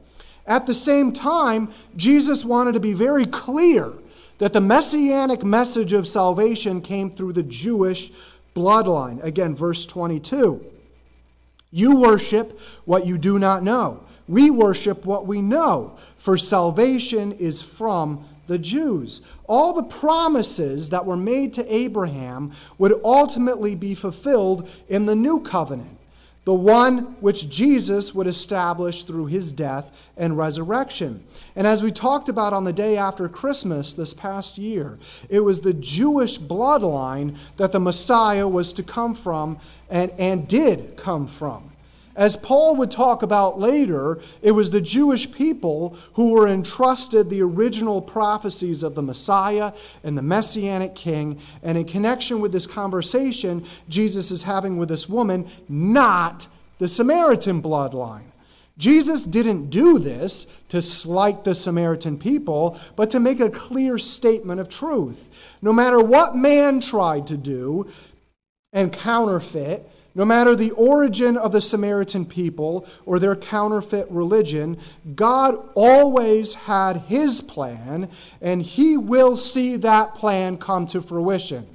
At 0.47 0.65
the 0.65 0.73
same 0.73 1.11
time, 1.11 1.71
Jesus 1.95 2.43
wanted 2.43 2.73
to 2.73 2.79
be 2.79 2.93
very 2.93 3.25
clear 3.25 3.93
that 4.37 4.53
the 4.53 4.61
messianic 4.61 5.43
message 5.43 5.93
of 5.93 6.07
salvation 6.07 6.81
came 6.81 7.09
through 7.09 7.33
the 7.33 7.43
Jewish 7.43 8.11
bloodline. 8.55 9.23
Again, 9.23 9.55
verse 9.55 9.85
22. 9.85 10.65
You 11.71 11.95
worship 11.95 12.59
what 12.85 13.05
you 13.05 13.17
do 13.17 13.37
not 13.37 13.63
know. 13.63 14.04
We 14.27 14.49
worship 14.49 15.05
what 15.05 15.27
we 15.27 15.41
know, 15.41 15.97
for 16.17 16.37
salvation 16.37 17.31
is 17.33 17.61
from 17.61 18.25
the 18.47 18.57
Jews. 18.57 19.21
All 19.47 19.73
the 19.73 19.83
promises 19.83 20.89
that 20.89 21.05
were 21.05 21.17
made 21.17 21.53
to 21.53 21.73
Abraham 21.73 22.51
would 22.77 22.93
ultimately 23.03 23.75
be 23.75 23.95
fulfilled 23.95 24.69
in 24.87 25.05
the 25.05 25.15
new 25.15 25.39
covenant, 25.39 25.97
the 26.43 26.53
one 26.53 27.15
which 27.21 27.49
Jesus 27.49 28.13
would 28.13 28.27
establish 28.27 29.03
through 29.03 29.27
his 29.27 29.51
death 29.51 29.91
and 30.15 30.37
resurrection. 30.37 31.23
And 31.55 31.65
as 31.65 31.83
we 31.83 31.91
talked 31.91 32.29
about 32.29 32.53
on 32.53 32.65
the 32.65 32.73
day 32.73 32.97
after 32.97 33.27
Christmas 33.29 33.93
this 33.93 34.13
past 34.13 34.57
year, 34.57 34.99
it 35.29 35.39
was 35.41 35.59
the 35.59 35.73
Jewish 35.73 36.39
bloodline 36.39 37.37
that 37.57 37.71
the 37.71 37.79
Messiah 37.79 38.47
was 38.47 38.73
to 38.73 38.83
come 38.83 39.15
from 39.15 39.59
and, 39.89 40.11
and 40.17 40.47
did 40.47 40.97
come 40.97 41.27
from. 41.27 41.71
As 42.15 42.37
Paul 42.37 42.77
would 42.77 42.91
talk 42.91 43.23
about 43.23 43.59
later, 43.59 44.19
it 44.41 44.51
was 44.51 44.69
the 44.69 44.79
Jewish 44.79 45.31
people 45.31 45.97
who 46.13 46.31
were 46.31 46.47
entrusted 46.47 47.29
the 47.29 47.41
original 47.41 48.01
prophecies 48.01 48.83
of 48.83 48.95
the 48.95 49.01
Messiah 49.01 49.73
and 50.01 50.17
the 50.17 50.21
Messianic 50.21 50.95
King. 50.95 51.39
And 51.61 51.77
in 51.77 51.83
connection 51.83 52.39
with 52.39 52.53
this 52.53 52.67
conversation 52.67 53.65
Jesus 53.89 54.31
is 54.31 54.43
having 54.43 54.77
with 54.77 54.89
this 54.89 55.09
woman, 55.09 55.49
not 55.67 56.47
the 56.77 56.87
Samaritan 56.87 57.61
bloodline. 57.61 58.31
Jesus 58.77 59.25
didn't 59.25 59.69
do 59.69 59.99
this 59.99 60.47
to 60.67 60.81
slight 60.81 61.43
the 61.43 61.55
Samaritan 61.55 62.17
people, 62.17 62.77
but 62.95 63.09
to 63.11 63.19
make 63.19 63.39
a 63.39 63.49
clear 63.49 63.97
statement 63.97 64.59
of 64.59 64.67
truth. 64.67 65.29
No 65.61 65.71
matter 65.71 65.99
what 65.99 66.35
man 66.35 66.81
tried 66.81 67.27
to 67.27 67.37
do 67.37 67.89
and 68.73 68.91
counterfeit, 68.91 69.89
no 70.15 70.23
matter 70.23 70.55
the 70.55 70.71
origin 70.71 71.37
of 71.37 71.51
the 71.51 71.61
Samaritan 71.61 72.25
people 72.25 72.87
or 73.05 73.19
their 73.19 73.35
counterfeit 73.35 74.07
religion, 74.09 74.77
God 75.13 75.55
always 75.75 76.53
had 76.53 76.97
his 77.01 77.41
plan, 77.41 78.09
and 78.41 78.61
he 78.61 78.95
will 78.95 79.35
see 79.35 79.75
that 79.75 80.15
plan 80.15 80.57
come 80.57 80.87
to 80.87 81.01
fruition. 81.01 81.67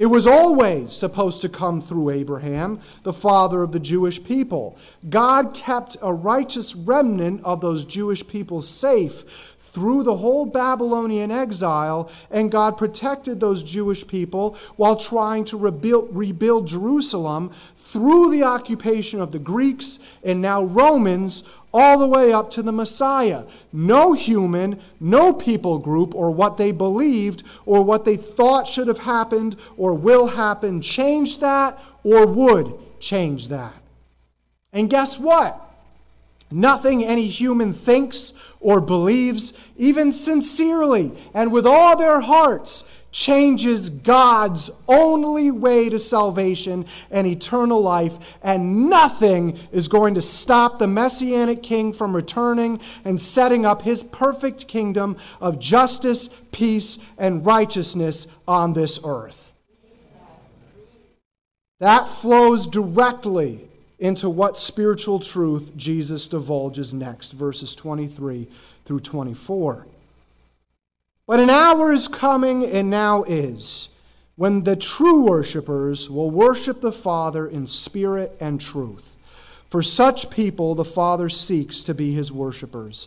It 0.00 0.06
was 0.06 0.26
always 0.26 0.94
supposed 0.94 1.42
to 1.42 1.50
come 1.50 1.82
through 1.82 2.08
Abraham, 2.08 2.80
the 3.02 3.12
father 3.12 3.62
of 3.62 3.72
the 3.72 3.78
Jewish 3.78 4.24
people. 4.24 4.78
God 5.06 5.52
kept 5.52 5.98
a 6.00 6.10
righteous 6.10 6.74
remnant 6.74 7.44
of 7.44 7.60
those 7.60 7.84
Jewish 7.84 8.26
people 8.26 8.62
safe 8.62 9.49
through 9.72 10.02
the 10.02 10.16
whole 10.16 10.46
Babylonian 10.46 11.30
exile, 11.30 12.10
and 12.30 12.50
God 12.50 12.76
protected 12.76 13.38
those 13.38 13.62
Jewish 13.62 14.06
people 14.06 14.56
while 14.76 14.96
trying 14.96 15.44
to 15.46 15.56
rebuild, 15.56 16.08
rebuild 16.14 16.66
Jerusalem 16.66 17.52
through 17.76 18.30
the 18.30 18.42
occupation 18.42 19.20
of 19.20 19.32
the 19.32 19.38
Greeks 19.38 19.98
and 20.24 20.40
now 20.40 20.62
Romans 20.62 21.44
all 21.72 21.98
the 21.98 22.08
way 22.08 22.32
up 22.32 22.50
to 22.50 22.62
the 22.62 22.72
Messiah. 22.72 23.44
No 23.72 24.12
human, 24.12 24.80
no 24.98 25.32
people 25.32 25.78
group, 25.78 26.14
or 26.14 26.30
what 26.30 26.56
they 26.56 26.72
believed, 26.72 27.44
or 27.64 27.84
what 27.84 28.04
they 28.04 28.16
thought 28.16 28.66
should 28.66 28.88
have 28.88 29.00
happened, 29.00 29.56
or 29.76 29.94
will 29.94 30.28
happen, 30.28 30.82
changed 30.82 31.40
that, 31.40 31.80
or 32.02 32.26
would 32.26 32.74
change 32.98 33.48
that. 33.48 33.74
And 34.72 34.90
guess 34.90 35.18
what? 35.18 35.69
Nothing 36.50 37.04
any 37.04 37.28
human 37.28 37.72
thinks 37.72 38.34
or 38.58 38.80
believes, 38.80 39.52
even 39.76 40.10
sincerely 40.10 41.12
and 41.32 41.52
with 41.52 41.66
all 41.66 41.96
their 41.96 42.20
hearts, 42.20 42.84
changes 43.12 43.90
God's 43.90 44.70
only 44.86 45.50
way 45.50 45.88
to 45.88 45.98
salvation 45.98 46.86
and 47.10 47.26
eternal 47.26 47.80
life, 47.80 48.18
and 48.42 48.88
nothing 48.88 49.58
is 49.72 49.88
going 49.88 50.14
to 50.14 50.20
stop 50.20 50.78
the 50.78 50.86
Messianic 50.86 51.62
King 51.62 51.92
from 51.92 52.14
returning 52.14 52.80
and 53.04 53.20
setting 53.20 53.66
up 53.66 53.82
his 53.82 54.02
perfect 54.02 54.68
kingdom 54.68 55.16
of 55.40 55.58
justice, 55.58 56.28
peace, 56.52 56.98
and 57.18 57.44
righteousness 57.44 58.26
on 58.46 58.72
this 58.72 59.00
earth. 59.04 59.52
That 61.80 62.06
flows 62.06 62.66
directly 62.66 63.69
into 64.00 64.30
what 64.30 64.56
spiritual 64.56 65.20
truth 65.20 65.76
Jesus 65.76 66.26
divulges 66.26 66.92
next, 66.92 67.32
verses 67.32 67.74
23 67.74 68.48
through 68.86 69.00
24. 69.00 69.86
But 71.26 71.38
an 71.38 71.50
hour 71.50 71.92
is 71.92 72.08
coming, 72.08 72.64
and 72.64 72.90
now 72.90 73.22
is, 73.24 73.90
when 74.36 74.64
the 74.64 74.74
true 74.74 75.22
worshippers 75.22 76.08
will 76.08 76.30
worship 76.30 76.80
the 76.80 76.90
Father 76.90 77.46
in 77.46 77.66
spirit 77.66 78.36
and 78.40 78.58
truth. 78.58 79.16
For 79.68 79.82
such 79.82 80.30
people, 80.30 80.74
the 80.74 80.84
Father 80.84 81.28
seeks 81.28 81.84
to 81.84 81.94
be 81.94 82.12
his 82.12 82.32
worshippers. 82.32 83.06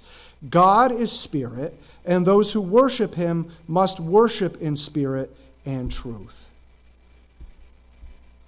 God 0.49 0.91
is 0.91 1.11
spirit, 1.11 1.77
and 2.05 2.25
those 2.25 2.53
who 2.53 2.61
worship 2.61 3.15
him 3.15 3.51
must 3.67 3.99
worship 3.99 4.61
in 4.61 4.75
spirit 4.75 5.35
and 5.65 5.91
truth. 5.91 6.49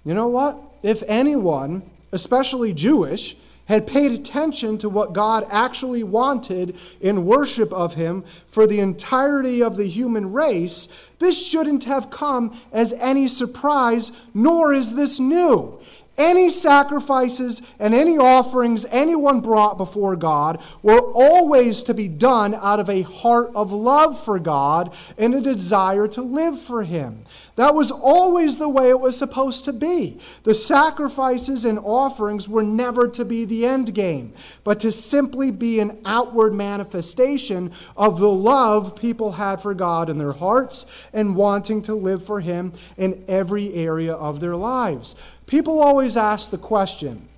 You 0.04 0.14
know 0.14 0.28
what? 0.28 0.56
If 0.82 1.02
anyone 1.08 1.82
especially 2.16 2.72
Jewish, 2.72 3.36
had 3.66 3.86
paid 3.86 4.10
attention 4.10 4.78
to 4.78 4.88
what 4.88 5.12
God 5.12 5.46
actually 5.50 6.02
wanted 6.02 6.76
in 7.00 7.26
worship 7.26 7.72
of 7.74 7.94
Him 7.94 8.24
for 8.48 8.66
the 8.66 8.80
entirety 8.80 9.62
of 9.62 9.76
the 9.76 9.86
human 9.86 10.32
race, 10.32 10.88
this 11.18 11.46
shouldn't 11.46 11.84
have 11.84 12.08
come 12.08 12.58
as 12.72 12.94
any 12.94 13.28
surprise, 13.28 14.12
nor 14.32 14.72
is 14.72 14.94
this 14.94 15.20
new. 15.20 15.78
Any 16.18 16.48
sacrifices 16.48 17.60
and 17.78 17.94
any 17.94 18.16
offerings 18.16 18.86
anyone 18.90 19.40
brought 19.40 19.76
before 19.76 20.16
God 20.16 20.62
were 20.82 21.00
always 21.00 21.82
to 21.82 21.94
be 21.94 22.08
done 22.08 22.54
out 22.54 22.80
of 22.80 22.88
a 22.88 23.02
heart 23.02 23.50
of 23.54 23.70
love 23.70 24.22
for 24.22 24.38
God 24.38 24.94
and 25.18 25.34
a 25.34 25.40
desire 25.40 26.08
to 26.08 26.22
live 26.22 26.58
for 26.58 26.84
Him. 26.84 27.24
That 27.56 27.74
was 27.74 27.90
always 27.90 28.58
the 28.58 28.68
way 28.68 28.90
it 28.90 29.00
was 29.00 29.16
supposed 29.16 29.64
to 29.64 29.72
be. 29.72 30.18
The 30.44 30.54
sacrifices 30.54 31.64
and 31.64 31.78
offerings 31.78 32.48
were 32.48 32.62
never 32.62 33.08
to 33.08 33.24
be 33.24 33.44
the 33.44 33.66
end 33.66 33.94
game, 33.94 34.32
but 34.62 34.78
to 34.80 34.92
simply 34.92 35.50
be 35.50 35.80
an 35.80 35.98
outward 36.04 36.52
manifestation 36.52 37.72
of 37.96 38.20
the 38.20 38.30
love 38.30 38.94
people 38.94 39.32
had 39.32 39.60
for 39.62 39.74
God 39.74 40.10
in 40.10 40.18
their 40.18 40.32
hearts 40.32 40.86
and 41.12 41.36
wanting 41.36 41.82
to 41.82 41.94
live 41.94 42.24
for 42.24 42.40
Him 42.40 42.72
in 42.96 43.24
every 43.26 43.72
area 43.74 44.12
of 44.12 44.40
their 44.40 44.56
lives. 44.56 45.14
People 45.46 45.80
always 45.80 46.16
ask 46.16 46.50
the 46.50 46.58
question 46.58 47.28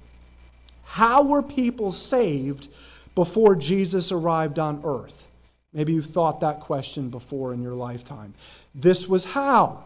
how 0.84 1.22
were 1.22 1.42
people 1.42 1.92
saved 1.92 2.68
before 3.14 3.54
Jesus 3.54 4.10
arrived 4.10 4.58
on 4.58 4.80
earth? 4.84 5.28
Maybe 5.72 5.92
you've 5.92 6.06
thought 6.06 6.40
that 6.40 6.60
question 6.60 7.10
before 7.10 7.52
in 7.52 7.62
your 7.62 7.74
lifetime. 7.74 8.34
This 8.74 9.06
was 9.06 9.26
how. 9.26 9.84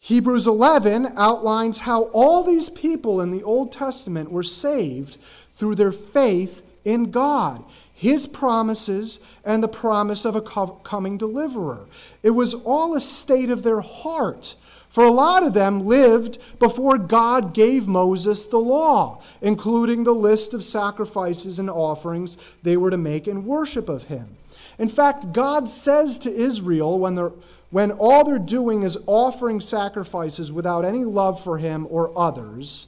Hebrews 0.00 0.46
11 0.46 1.14
outlines 1.16 1.80
how 1.80 2.04
all 2.12 2.42
these 2.42 2.70
people 2.70 3.20
in 3.20 3.30
the 3.30 3.42
Old 3.42 3.72
Testament 3.72 4.30
were 4.30 4.42
saved 4.42 5.16
through 5.52 5.76
their 5.76 5.92
faith 5.92 6.62
in 6.84 7.10
God, 7.10 7.64
His 7.92 8.26
promises, 8.26 9.20
and 9.44 9.62
the 9.62 9.68
promise 9.68 10.24
of 10.24 10.36
a 10.36 10.40
coming 10.40 11.18
deliverer. 11.18 11.86
It 12.22 12.30
was 12.30 12.54
all 12.54 12.94
a 12.94 13.00
state 13.00 13.50
of 13.50 13.62
their 13.62 13.80
heart. 13.80 14.54
For 14.96 15.04
a 15.04 15.10
lot 15.10 15.42
of 15.42 15.52
them 15.52 15.84
lived 15.84 16.38
before 16.58 16.96
God 16.96 17.52
gave 17.52 17.86
Moses 17.86 18.46
the 18.46 18.56
law, 18.56 19.20
including 19.42 20.04
the 20.04 20.14
list 20.14 20.54
of 20.54 20.64
sacrifices 20.64 21.58
and 21.58 21.68
offerings 21.68 22.38
they 22.62 22.78
were 22.78 22.88
to 22.88 22.96
make 22.96 23.28
in 23.28 23.44
worship 23.44 23.90
of 23.90 24.04
Him. 24.04 24.38
In 24.78 24.88
fact, 24.88 25.34
God 25.34 25.68
says 25.68 26.18
to 26.20 26.34
Israel 26.34 26.98
when 26.98 27.14
they're 27.14 27.32
when 27.68 27.92
all 27.92 28.24
they're 28.24 28.38
doing 28.38 28.84
is 28.84 28.96
offering 29.06 29.60
sacrifices 29.60 30.50
without 30.50 30.86
any 30.86 31.04
love 31.04 31.44
for 31.44 31.58
him 31.58 31.86
or 31.90 32.10
others, 32.18 32.86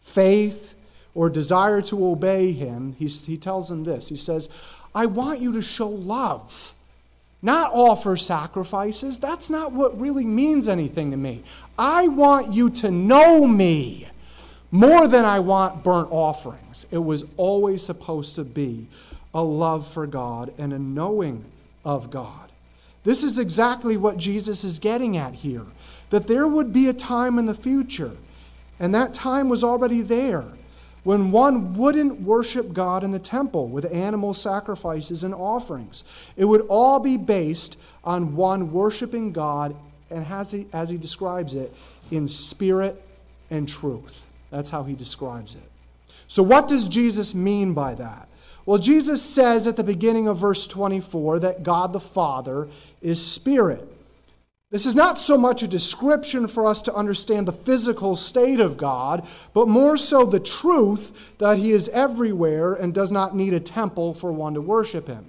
faith, 0.00 0.76
or 1.12 1.28
desire 1.28 1.82
to 1.82 2.06
obey 2.06 2.52
him, 2.52 2.94
he, 3.00 3.06
he 3.06 3.36
tells 3.36 3.68
them 3.68 3.82
this. 3.82 4.10
He 4.10 4.16
says, 4.16 4.48
I 4.94 5.06
want 5.06 5.40
you 5.40 5.50
to 5.54 5.62
show 5.62 5.88
love, 5.88 6.72
not 7.42 7.72
offer 7.74 8.16
sacrifices. 8.16 9.18
That's 9.18 9.50
not 9.50 9.72
what 9.72 10.00
really 10.00 10.24
means 10.24 10.68
anything 10.68 11.10
to 11.10 11.16
me. 11.16 11.42
I 11.76 12.08
want 12.08 12.52
you 12.52 12.70
to 12.70 12.90
know 12.90 13.46
me 13.46 14.08
more 14.70 15.08
than 15.08 15.24
I 15.24 15.40
want 15.40 15.82
burnt 15.82 16.08
offerings. 16.10 16.86
It 16.90 16.98
was 16.98 17.24
always 17.36 17.82
supposed 17.82 18.36
to 18.36 18.44
be 18.44 18.86
a 19.34 19.42
love 19.42 19.86
for 19.86 20.06
God 20.06 20.52
and 20.56 20.72
a 20.72 20.78
knowing 20.78 21.44
of 21.84 22.10
God. 22.10 22.50
This 23.04 23.24
is 23.24 23.38
exactly 23.38 23.96
what 23.96 24.16
Jesus 24.16 24.62
is 24.62 24.78
getting 24.78 25.16
at 25.16 25.34
here 25.34 25.66
that 26.10 26.28
there 26.28 26.46
would 26.46 26.74
be 26.74 26.88
a 26.88 26.92
time 26.92 27.38
in 27.38 27.46
the 27.46 27.54
future, 27.54 28.12
and 28.78 28.94
that 28.94 29.14
time 29.14 29.48
was 29.48 29.64
already 29.64 30.02
there, 30.02 30.44
when 31.04 31.30
one 31.32 31.74
wouldn't 31.76 32.20
worship 32.20 32.72
God 32.72 33.02
in 33.02 33.10
the 33.10 33.18
temple 33.18 33.68
with 33.68 33.92
animal 33.92 34.34
sacrifices 34.34 35.24
and 35.24 35.34
offerings. 35.34 36.04
It 36.36 36.44
would 36.44 36.62
all 36.68 37.00
be 37.00 37.16
based 37.16 37.78
on 38.04 38.36
one 38.36 38.72
worshiping 38.72 39.32
God, 39.32 39.74
and 40.10 40.26
as 40.26 40.52
he, 40.52 40.66
as 40.72 40.90
he 40.90 40.98
describes 40.98 41.54
it, 41.54 41.74
in 42.10 42.28
spirit 42.28 43.02
and 43.50 43.68
truth. 43.68 44.28
That's 44.50 44.70
how 44.70 44.84
he 44.84 44.94
describes 44.94 45.54
it. 45.54 45.62
So, 46.28 46.42
what 46.42 46.68
does 46.68 46.88
Jesus 46.88 47.34
mean 47.34 47.74
by 47.74 47.94
that? 47.94 48.28
Well, 48.64 48.78
Jesus 48.78 49.22
says 49.22 49.66
at 49.66 49.76
the 49.76 49.84
beginning 49.84 50.28
of 50.28 50.38
verse 50.38 50.66
24 50.66 51.40
that 51.40 51.62
God 51.62 51.92
the 51.92 52.00
Father 52.00 52.68
is 53.00 53.24
spirit. 53.24 53.91
This 54.72 54.86
is 54.86 54.96
not 54.96 55.20
so 55.20 55.36
much 55.36 55.62
a 55.62 55.68
description 55.68 56.48
for 56.48 56.66
us 56.66 56.80
to 56.82 56.94
understand 56.94 57.46
the 57.46 57.52
physical 57.52 58.16
state 58.16 58.58
of 58.58 58.78
God, 58.78 59.28
but 59.52 59.68
more 59.68 59.98
so 59.98 60.24
the 60.24 60.40
truth 60.40 61.36
that 61.36 61.58
He 61.58 61.72
is 61.72 61.90
everywhere 61.90 62.72
and 62.72 62.94
does 62.94 63.12
not 63.12 63.36
need 63.36 63.52
a 63.52 63.60
temple 63.60 64.14
for 64.14 64.32
one 64.32 64.54
to 64.54 64.62
worship 64.62 65.08
Him. 65.08 65.26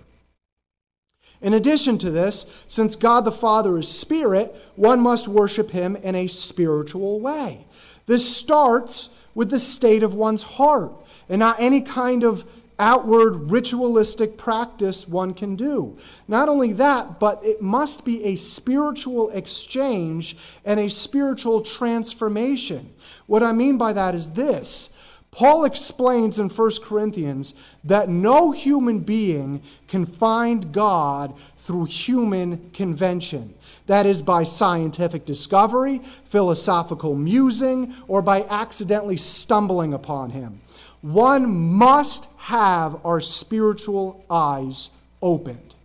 In 1.41 1.53
addition 1.53 1.97
to 1.97 2.09
this, 2.09 2.45
since 2.67 2.95
God 2.95 3.25
the 3.25 3.33
Father 3.33 3.77
is 3.77 3.89
spirit, 3.89 4.55
one 4.77 5.01
must 5.01 5.27
worship 5.27 5.71
Him 5.71 5.97
in 5.97 6.15
a 6.15 6.27
spiritual 6.27 7.19
way. 7.19 7.67
This 8.05 8.33
starts 8.33 9.09
with 9.35 9.49
the 9.49 9.59
state 9.59 10.03
of 10.03 10.15
one's 10.15 10.43
heart 10.43 10.93
and 11.27 11.39
not 11.39 11.59
any 11.59 11.81
kind 11.81 12.23
of 12.23 12.45
outward 12.79 13.51
ritualistic 13.51 14.37
practice 14.37 15.07
one 15.07 15.33
can 15.33 15.55
do. 15.55 15.97
Not 16.27 16.49
only 16.49 16.73
that, 16.73 17.19
but 17.19 17.43
it 17.43 17.61
must 17.61 18.05
be 18.05 18.23
a 18.23 18.35
spiritual 18.35 19.29
exchange 19.31 20.37
and 20.65 20.79
a 20.79 20.89
spiritual 20.89 21.61
transformation. 21.61 22.93
What 23.27 23.43
I 23.43 23.51
mean 23.51 23.77
by 23.77 23.93
that 23.93 24.15
is 24.15 24.31
this. 24.31 24.89
Paul 25.33 25.65
explains 25.65 26.37
in 26.37 26.49
1 26.49 26.71
Corinthians 26.83 27.55
that 27.83 28.07
no 28.07 28.51
human 28.51 28.99
being 28.99 29.63
can 29.87 30.05
find 30.05 30.71
God 30.71 31.33
through 31.57 31.85
human 31.85 32.69
convention. 32.71 33.55
That 33.87 34.05
is, 34.05 34.21
by 34.21 34.43
scientific 34.43 35.25
discovery, 35.25 36.01
philosophical 36.25 37.15
musing, 37.15 37.95
or 38.07 38.21
by 38.21 38.43
accidentally 38.43 39.17
stumbling 39.17 39.93
upon 39.93 40.29
him. 40.29 40.61
One 41.03 41.75
must 41.75 42.29
have 42.37 43.05
our 43.05 43.19
spiritual 43.19 44.23
eyes 44.29 44.89
opened. 45.21 45.75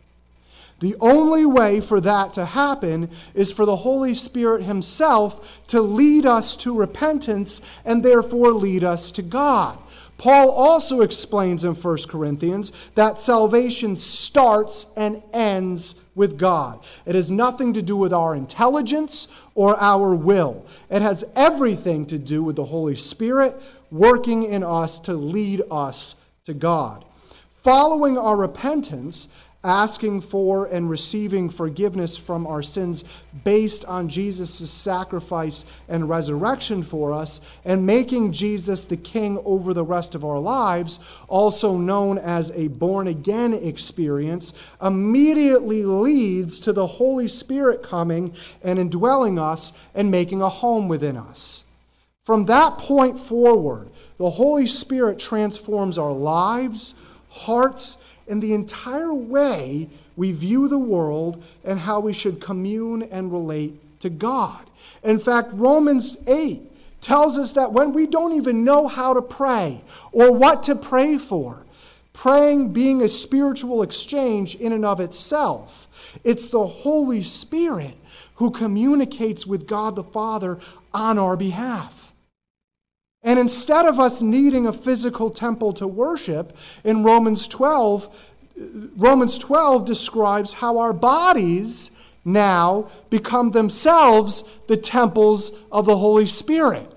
The 0.79 0.95
only 1.01 1.45
way 1.45 1.81
for 1.81 2.01
that 2.01 2.33
to 2.35 2.45
happen 2.45 3.11
is 3.35 3.51
for 3.51 3.67
the 3.67 3.77
Holy 3.77 4.15
Spirit 4.15 4.63
Himself 4.63 5.61
to 5.67 5.81
lead 5.81 6.25
us 6.25 6.55
to 6.59 6.73
repentance 6.73 7.61
and 7.85 8.05
therefore 8.05 8.53
lead 8.53 8.85
us 8.85 9.11
to 9.13 9.23
God. 9.23 9.77
Paul 10.19 10.51
also 10.51 11.01
explains 11.01 11.65
in 11.65 11.75
1 11.75 11.99
Corinthians 12.09 12.73
that 12.95 13.19
salvation 13.19 13.97
starts 13.97 14.87
and 14.97 15.21
ends 15.33 15.97
with 16.15 16.39
God. 16.39 16.81
It 17.07 17.17
has 17.17 17.31
nothing 17.31 17.73
to 17.73 17.83
do 17.83 17.97
with 17.97 18.13
our 18.13 18.37
intelligence 18.37 19.29
or 19.55 19.81
our 19.81 20.15
will, 20.15 20.65
it 20.91 21.03
has 21.03 21.25
everything 21.35 22.07
to 22.07 22.19
do 22.19 22.45
with 22.45 22.55
the 22.55 22.65
Holy 22.65 22.95
Spirit 22.95 23.61
working 23.90 24.44
in 24.44 24.62
us 24.62 25.01
to 25.01 25.14
lead 25.14 25.62
us 25.70 26.16
to 26.44 26.55
God. 26.55 27.05
Following 27.62 28.16
our 28.16 28.37
repentance, 28.37 29.29
asking 29.64 30.20
for 30.20 30.66
and 30.66 30.88
receiving 30.88 31.51
forgiveness 31.51 32.16
from 32.16 32.46
our 32.46 32.62
sins 32.62 33.05
based 33.44 33.85
on 33.87 34.09
Jesus' 34.09 34.70
sacrifice 34.70 35.64
and 35.88 36.09
resurrection 36.09 36.83
for 36.83 37.12
us, 37.12 37.40
and 37.64 37.85
making 37.85 38.33
Jesus 38.33 38.85
the 38.85 38.96
King 38.96 39.40
over 39.44 39.74
the 39.74 39.85
rest 39.85 40.14
of 40.14 40.24
our 40.24 40.38
lives, 40.38 41.01
also 41.27 41.77
known 41.77 42.18
as 42.18 42.51
a 42.53 42.68
born 42.68 43.09
again 43.09 43.53
experience, 43.53 44.55
immediately 44.81 45.83
leads 45.83 46.61
to 46.61 46.72
the 46.72 46.87
Holy 46.87 47.29
Spirit 47.29 47.83
coming 47.83 48.33
and 48.62 48.79
indwelling 48.79 49.38
us 49.38 49.72
and 49.94 50.11
making 50.11 50.40
a 50.40 50.48
home 50.48 50.88
within 50.88 51.16
us. 51.16 51.64
From 52.29 52.45
that 52.45 52.77
point 52.77 53.19
forward, 53.19 53.88
the 54.19 54.29
Holy 54.29 54.67
Spirit 54.67 55.19
transforms 55.19 55.97
our 55.97 56.12
lives, 56.12 56.95
hearts, 57.31 57.97
and 58.29 58.43
the 58.43 58.53
entire 58.53 59.14
way 59.14 59.88
we 60.14 60.33
view 60.33 60.69
the 60.69 60.77
world 60.77 61.43
and 61.64 61.79
how 61.79 62.01
we 62.01 62.12
should 62.12 62.38
commune 62.38 63.03
and 63.05 63.33
relate 63.33 63.81
to 64.01 64.11
God. 64.11 64.69
In 65.03 65.19
fact, 65.19 65.53
Romans 65.55 66.19
8 66.27 67.01
tells 67.01 67.38
us 67.38 67.55
that 67.55 67.73
when 67.73 67.95
we 67.95 68.07
don't 68.07 68.35
even 68.35 68.62
know 68.62 68.88
how 68.88 69.14
to 69.14 69.23
pray 69.23 69.81
or 70.12 70.31
what 70.31 70.62
to 70.64 70.75
pray 70.75 71.17
for, 71.17 71.64
praying 72.12 72.75
being 72.75 73.01
a 73.01 73.09
spiritual 73.09 73.81
exchange 73.81 74.55
in 74.55 74.75
and 74.75 74.85
of 74.85 75.01
itself, 75.01 75.88
it's 76.25 76.49
the 76.49 76.67
Holy 76.67 77.23
Spirit 77.23 77.97
who 78.35 78.51
communicates 78.51 79.47
with 79.47 79.67
God 79.67 79.97
the 79.97 80.05
Father 80.05 80.59
on 80.93 81.19
our 81.19 81.35
behalf. 81.35 81.98
And 83.29 83.38
instead 83.38 83.85
of 83.85 84.01
us 84.01 84.23
needing 84.23 84.67
a 84.67 84.73
physical 84.73 85.29
temple 85.29 85.75
to 85.75 85.87
worship, 85.87 86.57
in 86.83 87.03
Romans 87.03 87.47
12, 87.47 88.09
Romans 88.97 89.37
12 89.37 89.85
describes 89.85 90.55
how 90.55 90.79
our 90.79 90.95
bodies 90.95 91.91
now 92.25 92.88
become 93.11 93.51
themselves 93.51 94.45
the 94.67 94.79
temples 94.79 95.53
of 95.71 95.85
the 95.85 95.99
Holy 95.99 96.25
Spirit. 96.25 96.91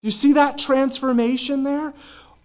You 0.00 0.12
see 0.12 0.32
that 0.34 0.58
transformation 0.58 1.64
there? 1.64 1.92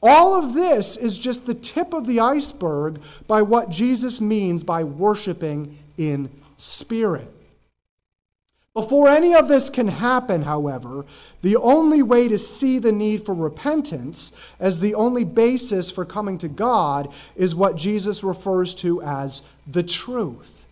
All 0.01 0.33
of 0.33 0.55
this 0.55 0.97
is 0.97 1.19
just 1.19 1.45
the 1.45 1.53
tip 1.53 1.93
of 1.93 2.07
the 2.07 2.19
iceberg 2.19 2.99
by 3.27 3.43
what 3.43 3.69
Jesus 3.69 4.21
means 4.21 4.63
by 4.63 4.83
worshiping 4.83 5.77
in 5.99 6.31
spirit. 6.57 7.32
Before 8.73 9.07
any 9.07 9.35
of 9.35 9.47
this 9.47 9.69
can 9.69 9.87
happen, 9.87 10.43
however, 10.43 11.05
the 11.43 11.55
only 11.57 12.01
way 12.01 12.27
to 12.27 12.39
see 12.39 12.79
the 12.79 12.91
need 12.91 13.23
for 13.23 13.35
repentance 13.35 14.31
as 14.59 14.79
the 14.79 14.95
only 14.95 15.23
basis 15.23 15.91
for 15.91 16.05
coming 16.05 16.39
to 16.39 16.47
God 16.47 17.13
is 17.35 17.53
what 17.55 17.75
Jesus 17.75 18.23
refers 18.23 18.73
to 18.75 18.99
as 19.03 19.43
the 19.67 19.83
truth. 19.83 20.65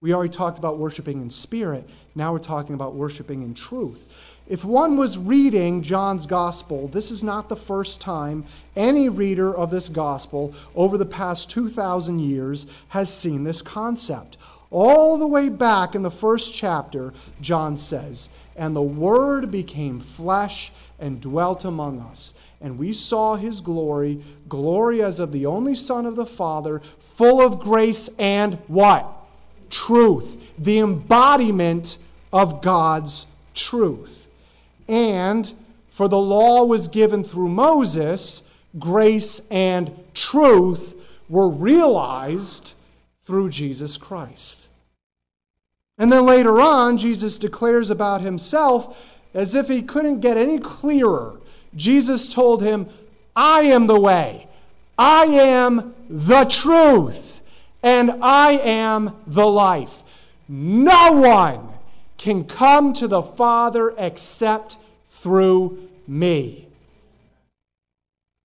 We 0.00 0.14
already 0.14 0.30
talked 0.30 0.58
about 0.58 0.78
worshiping 0.78 1.20
in 1.20 1.30
spirit. 1.30 1.88
Now 2.14 2.32
we're 2.32 2.38
talking 2.38 2.76
about 2.76 2.94
worshiping 2.94 3.42
in 3.42 3.54
truth. 3.54 4.06
If 4.46 4.64
one 4.64 4.96
was 4.96 5.18
reading 5.18 5.82
John's 5.82 6.26
gospel, 6.26 6.86
this 6.86 7.10
is 7.10 7.24
not 7.24 7.48
the 7.48 7.56
first 7.56 8.00
time 8.00 8.44
any 8.76 9.08
reader 9.08 9.52
of 9.52 9.72
this 9.72 9.88
gospel 9.88 10.54
over 10.76 10.96
the 10.96 11.04
past 11.04 11.50
2,000 11.50 12.20
years 12.20 12.68
has 12.90 13.12
seen 13.12 13.42
this 13.42 13.62
concept. 13.62 14.36
All 14.70 15.16
the 15.16 15.26
way 15.26 15.48
back 15.48 15.94
in 15.94 16.02
the 16.02 16.10
first 16.10 16.54
chapter, 16.54 17.14
John 17.40 17.76
says, 17.76 18.28
And 18.54 18.76
the 18.76 18.82
Word 18.82 19.50
became 19.50 19.98
flesh 19.98 20.72
and 20.98 21.20
dwelt 21.20 21.64
among 21.64 22.00
us. 22.00 22.34
And 22.60 22.78
we 22.78 22.92
saw 22.92 23.36
his 23.36 23.60
glory, 23.60 24.22
glory 24.48 25.02
as 25.02 25.20
of 25.20 25.32
the 25.32 25.46
only 25.46 25.74
Son 25.74 26.04
of 26.04 26.16
the 26.16 26.26
Father, 26.26 26.80
full 26.98 27.40
of 27.40 27.60
grace 27.60 28.10
and 28.18 28.54
what? 28.66 29.06
Truth. 29.70 30.52
The 30.58 30.80
embodiment 30.80 31.96
of 32.32 32.60
God's 32.60 33.26
truth. 33.54 34.28
And 34.86 35.50
for 35.88 36.08
the 36.08 36.18
law 36.18 36.64
was 36.64 36.88
given 36.88 37.24
through 37.24 37.48
Moses, 37.48 38.42
grace 38.78 39.46
and 39.50 39.92
truth 40.14 40.94
were 41.28 41.48
realized 41.48 42.74
through 43.28 43.50
Jesus 43.50 43.98
Christ. 43.98 44.68
And 45.98 46.10
then 46.10 46.24
later 46.24 46.62
on, 46.62 46.96
Jesus 46.96 47.38
declares 47.38 47.90
about 47.90 48.22
himself 48.22 49.18
as 49.34 49.54
if 49.54 49.68
he 49.68 49.82
couldn't 49.82 50.20
get 50.20 50.38
any 50.38 50.58
clearer. 50.58 51.38
Jesus 51.76 52.32
told 52.32 52.62
him, 52.62 52.88
I 53.36 53.64
am 53.64 53.86
the 53.86 54.00
way, 54.00 54.48
I 54.96 55.24
am 55.24 55.94
the 56.08 56.46
truth, 56.46 57.42
and 57.82 58.12
I 58.22 58.52
am 58.52 59.14
the 59.26 59.46
life. 59.46 60.02
No 60.48 61.12
one 61.12 61.68
can 62.16 62.44
come 62.44 62.94
to 62.94 63.06
the 63.06 63.22
Father 63.22 63.94
except 63.98 64.78
through 65.06 65.86
me. 66.06 66.66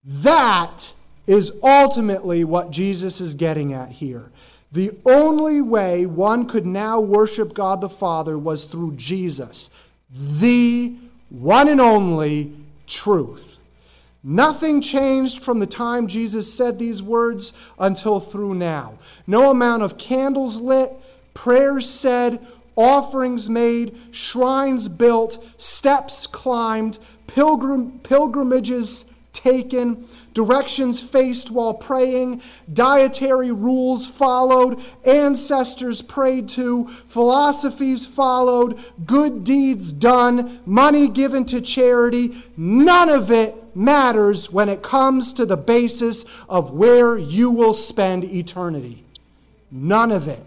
That 0.03 0.91
is 1.25 1.53
ultimately 1.63 2.43
what 2.43 2.69
Jesus 2.69 3.21
is 3.21 3.33
getting 3.33 3.71
at 3.71 3.89
here. 3.89 4.29
The 4.73 4.91
only 5.05 5.61
way 5.61 6.07
one 6.07 6.47
could 6.47 6.65
now 6.65 6.99
worship 6.99 7.53
God 7.53 7.79
the 7.79 7.89
Father 7.89 8.37
was 8.37 8.65
through 8.65 8.95
Jesus, 8.95 9.69
the 10.09 10.95
one 11.29 11.67
and 11.67 11.79
only 11.79 12.53
truth. 12.87 13.59
Nothing 14.23 14.81
changed 14.81 15.43
from 15.43 15.59
the 15.59 15.67
time 15.67 16.07
Jesus 16.07 16.51
said 16.51 16.79
these 16.79 17.03
words 17.03 17.53
until 17.77 18.19
through 18.19 18.55
now. 18.55 18.93
No 19.27 19.51
amount 19.51 19.83
of 19.83 19.97
candles 19.99 20.57
lit, 20.57 20.91
prayers 21.35 21.87
said, 21.87 22.43
offerings 22.75 23.49
made, 23.49 23.95
shrines 24.11 24.87
built, 24.87 25.43
steps 25.57 26.25
climbed, 26.25 26.97
pilgrim, 27.27 27.99
pilgrimages 27.99 29.05
taken, 29.33 30.07
directions 30.33 30.99
faced 31.01 31.51
while 31.51 31.73
praying, 31.73 32.41
dietary 32.71 33.51
rules 33.51 34.05
followed, 34.05 34.81
ancestors 35.05 36.01
prayed 36.01 36.49
to, 36.49 36.87
philosophies 37.07 38.05
followed, 38.05 38.79
good 39.05 39.43
deeds 39.43 39.93
done, 39.93 40.59
money 40.65 41.07
given 41.07 41.45
to 41.45 41.61
charity. 41.61 42.43
None 42.57 43.09
of 43.09 43.31
it 43.31 43.75
matters 43.75 44.51
when 44.51 44.69
it 44.69 44.83
comes 44.83 45.33
to 45.33 45.45
the 45.45 45.57
basis 45.57 46.25
of 46.47 46.71
where 46.71 47.17
you 47.17 47.49
will 47.49 47.73
spend 47.73 48.23
eternity. 48.23 49.03
None 49.71 50.11
of 50.11 50.27
it. 50.27 50.43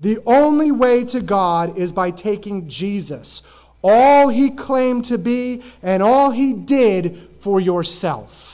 The 0.00 0.18
only 0.26 0.70
way 0.70 1.04
to 1.06 1.20
God 1.20 1.78
is 1.78 1.92
by 1.92 2.10
taking 2.10 2.68
Jesus, 2.68 3.42
all 3.82 4.28
he 4.28 4.50
claimed 4.50 5.04
to 5.06 5.18
be 5.18 5.62
and 5.82 6.02
all 6.02 6.30
he 6.30 6.52
did 6.52 7.28
for 7.40 7.60
yourself. 7.60 8.53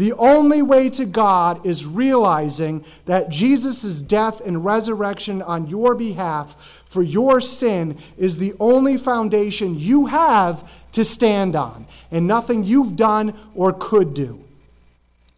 The 0.00 0.14
only 0.14 0.62
way 0.62 0.88
to 0.88 1.04
God 1.04 1.66
is 1.66 1.84
realizing 1.84 2.86
that 3.04 3.28
Jesus' 3.28 4.00
death 4.00 4.40
and 4.40 4.64
resurrection 4.64 5.42
on 5.42 5.66
your 5.66 5.94
behalf 5.94 6.56
for 6.86 7.02
your 7.02 7.42
sin 7.42 7.98
is 8.16 8.38
the 8.38 8.54
only 8.58 8.96
foundation 8.96 9.78
you 9.78 10.06
have 10.06 10.66
to 10.92 11.04
stand 11.04 11.54
on, 11.54 11.86
and 12.10 12.26
nothing 12.26 12.64
you've 12.64 12.96
done 12.96 13.34
or 13.54 13.74
could 13.74 14.14
do. 14.14 14.42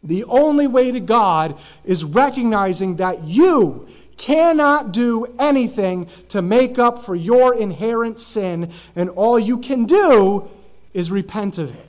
The 0.04 0.22
only 0.26 0.68
way 0.68 0.92
to 0.92 1.00
God 1.00 1.58
is 1.84 2.04
recognizing 2.04 2.94
that 2.96 3.24
you 3.24 3.88
cannot 4.16 4.92
do 4.92 5.26
anything 5.40 6.06
to 6.28 6.40
make 6.40 6.78
up 6.78 7.04
for 7.04 7.16
your 7.16 7.52
inherent 7.52 8.20
sin, 8.20 8.70
and 8.94 9.10
all 9.10 9.40
you 9.40 9.58
can 9.58 9.86
do 9.86 10.48
is 10.94 11.10
repent 11.10 11.58
of 11.58 11.74
it. 11.74 11.88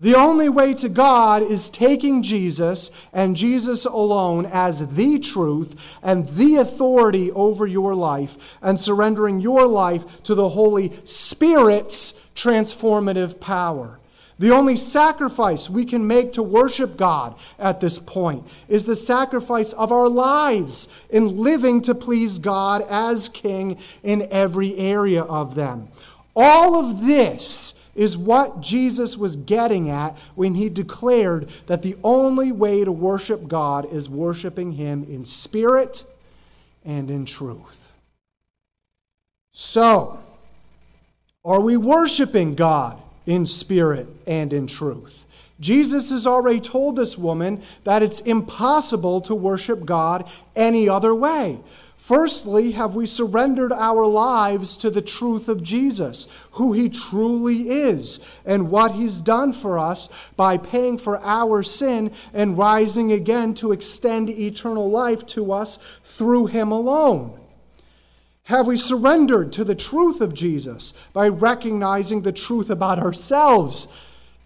The 0.00 0.14
only 0.14 0.48
way 0.48 0.74
to 0.74 0.88
God 0.88 1.42
is 1.42 1.68
taking 1.68 2.22
Jesus 2.22 2.92
and 3.12 3.34
Jesus 3.34 3.84
alone 3.84 4.46
as 4.46 4.94
the 4.94 5.18
truth 5.18 5.74
and 6.04 6.28
the 6.28 6.54
authority 6.54 7.32
over 7.32 7.66
your 7.66 7.96
life 7.96 8.56
and 8.62 8.78
surrendering 8.78 9.40
your 9.40 9.66
life 9.66 10.22
to 10.22 10.36
the 10.36 10.50
Holy 10.50 10.92
Spirit's 11.04 12.12
transformative 12.36 13.40
power. 13.40 13.98
The 14.38 14.52
only 14.52 14.76
sacrifice 14.76 15.68
we 15.68 15.84
can 15.84 16.06
make 16.06 16.32
to 16.34 16.44
worship 16.44 16.96
God 16.96 17.34
at 17.58 17.80
this 17.80 17.98
point 17.98 18.46
is 18.68 18.84
the 18.84 18.94
sacrifice 18.94 19.72
of 19.72 19.90
our 19.90 20.08
lives 20.08 20.88
in 21.10 21.38
living 21.38 21.82
to 21.82 21.94
please 21.96 22.38
God 22.38 22.82
as 22.88 23.28
King 23.28 23.76
in 24.04 24.28
every 24.30 24.76
area 24.76 25.22
of 25.24 25.56
them. 25.56 25.88
All 26.36 26.76
of 26.76 27.04
this 27.04 27.74
is 27.98 28.16
what 28.16 28.60
Jesus 28.60 29.18
was 29.18 29.34
getting 29.34 29.90
at 29.90 30.16
when 30.36 30.54
he 30.54 30.68
declared 30.68 31.48
that 31.66 31.82
the 31.82 31.96
only 32.04 32.52
way 32.52 32.84
to 32.84 32.92
worship 32.92 33.48
God 33.48 33.92
is 33.92 34.08
worshiping 34.08 34.72
him 34.72 35.02
in 35.02 35.24
spirit 35.24 36.04
and 36.84 37.10
in 37.10 37.26
truth. 37.26 37.92
So, 39.50 40.20
are 41.44 41.60
we 41.60 41.76
worshiping 41.76 42.54
God 42.54 43.02
in 43.26 43.44
spirit 43.44 44.06
and 44.28 44.52
in 44.52 44.68
truth? 44.68 45.26
Jesus 45.58 46.10
has 46.10 46.24
already 46.24 46.60
told 46.60 46.94
this 46.94 47.18
woman 47.18 47.62
that 47.82 48.04
it's 48.04 48.20
impossible 48.20 49.20
to 49.22 49.34
worship 49.34 49.84
God 49.84 50.24
any 50.54 50.88
other 50.88 51.16
way. 51.16 51.58
Firstly, 52.08 52.70
have 52.70 52.96
we 52.96 53.04
surrendered 53.04 53.70
our 53.70 54.06
lives 54.06 54.78
to 54.78 54.88
the 54.88 55.02
truth 55.02 55.46
of 55.46 55.62
Jesus, 55.62 56.26
who 56.52 56.72
he 56.72 56.88
truly 56.88 57.68
is, 57.68 58.18
and 58.46 58.70
what 58.70 58.92
he's 58.92 59.20
done 59.20 59.52
for 59.52 59.78
us 59.78 60.08
by 60.34 60.56
paying 60.56 60.96
for 60.96 61.20
our 61.22 61.62
sin 61.62 62.10
and 62.32 62.56
rising 62.56 63.12
again 63.12 63.52
to 63.56 63.72
extend 63.72 64.30
eternal 64.30 64.90
life 64.90 65.26
to 65.26 65.52
us 65.52 65.76
through 66.02 66.46
him 66.46 66.72
alone? 66.72 67.38
Have 68.44 68.66
we 68.66 68.78
surrendered 68.78 69.52
to 69.52 69.62
the 69.62 69.74
truth 69.74 70.22
of 70.22 70.32
Jesus 70.32 70.94
by 71.12 71.28
recognizing 71.28 72.22
the 72.22 72.32
truth 72.32 72.70
about 72.70 72.98
ourselves, 72.98 73.86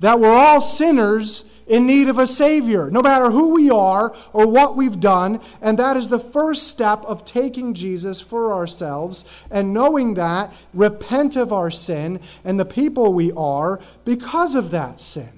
that 0.00 0.18
we're 0.18 0.34
all 0.34 0.60
sinners 0.60 1.48
in 1.72 1.86
need 1.86 2.06
of 2.06 2.18
a 2.18 2.26
Savior, 2.26 2.90
no 2.90 3.00
matter 3.00 3.30
who 3.30 3.54
we 3.54 3.70
are 3.70 4.14
or 4.34 4.46
what 4.46 4.76
we've 4.76 5.00
done. 5.00 5.40
And 5.62 5.78
that 5.78 5.96
is 5.96 6.10
the 6.10 6.20
first 6.20 6.68
step 6.68 7.02
of 7.04 7.24
taking 7.24 7.72
Jesus 7.72 8.20
for 8.20 8.52
ourselves 8.52 9.24
and 9.50 9.72
knowing 9.72 10.12
that, 10.14 10.52
repent 10.74 11.34
of 11.34 11.50
our 11.50 11.70
sin 11.70 12.20
and 12.44 12.60
the 12.60 12.66
people 12.66 13.14
we 13.14 13.32
are 13.32 13.80
because 14.04 14.54
of 14.54 14.70
that 14.72 15.00
sin. 15.00 15.30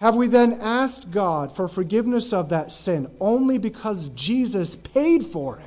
Have 0.00 0.16
we 0.16 0.26
then 0.26 0.54
asked 0.54 1.10
God 1.10 1.54
for 1.54 1.68
forgiveness 1.68 2.32
of 2.32 2.48
that 2.48 2.72
sin 2.72 3.10
only 3.20 3.58
because 3.58 4.08
Jesus 4.08 4.74
paid 4.74 5.22
for 5.22 5.58
it? 5.58 5.64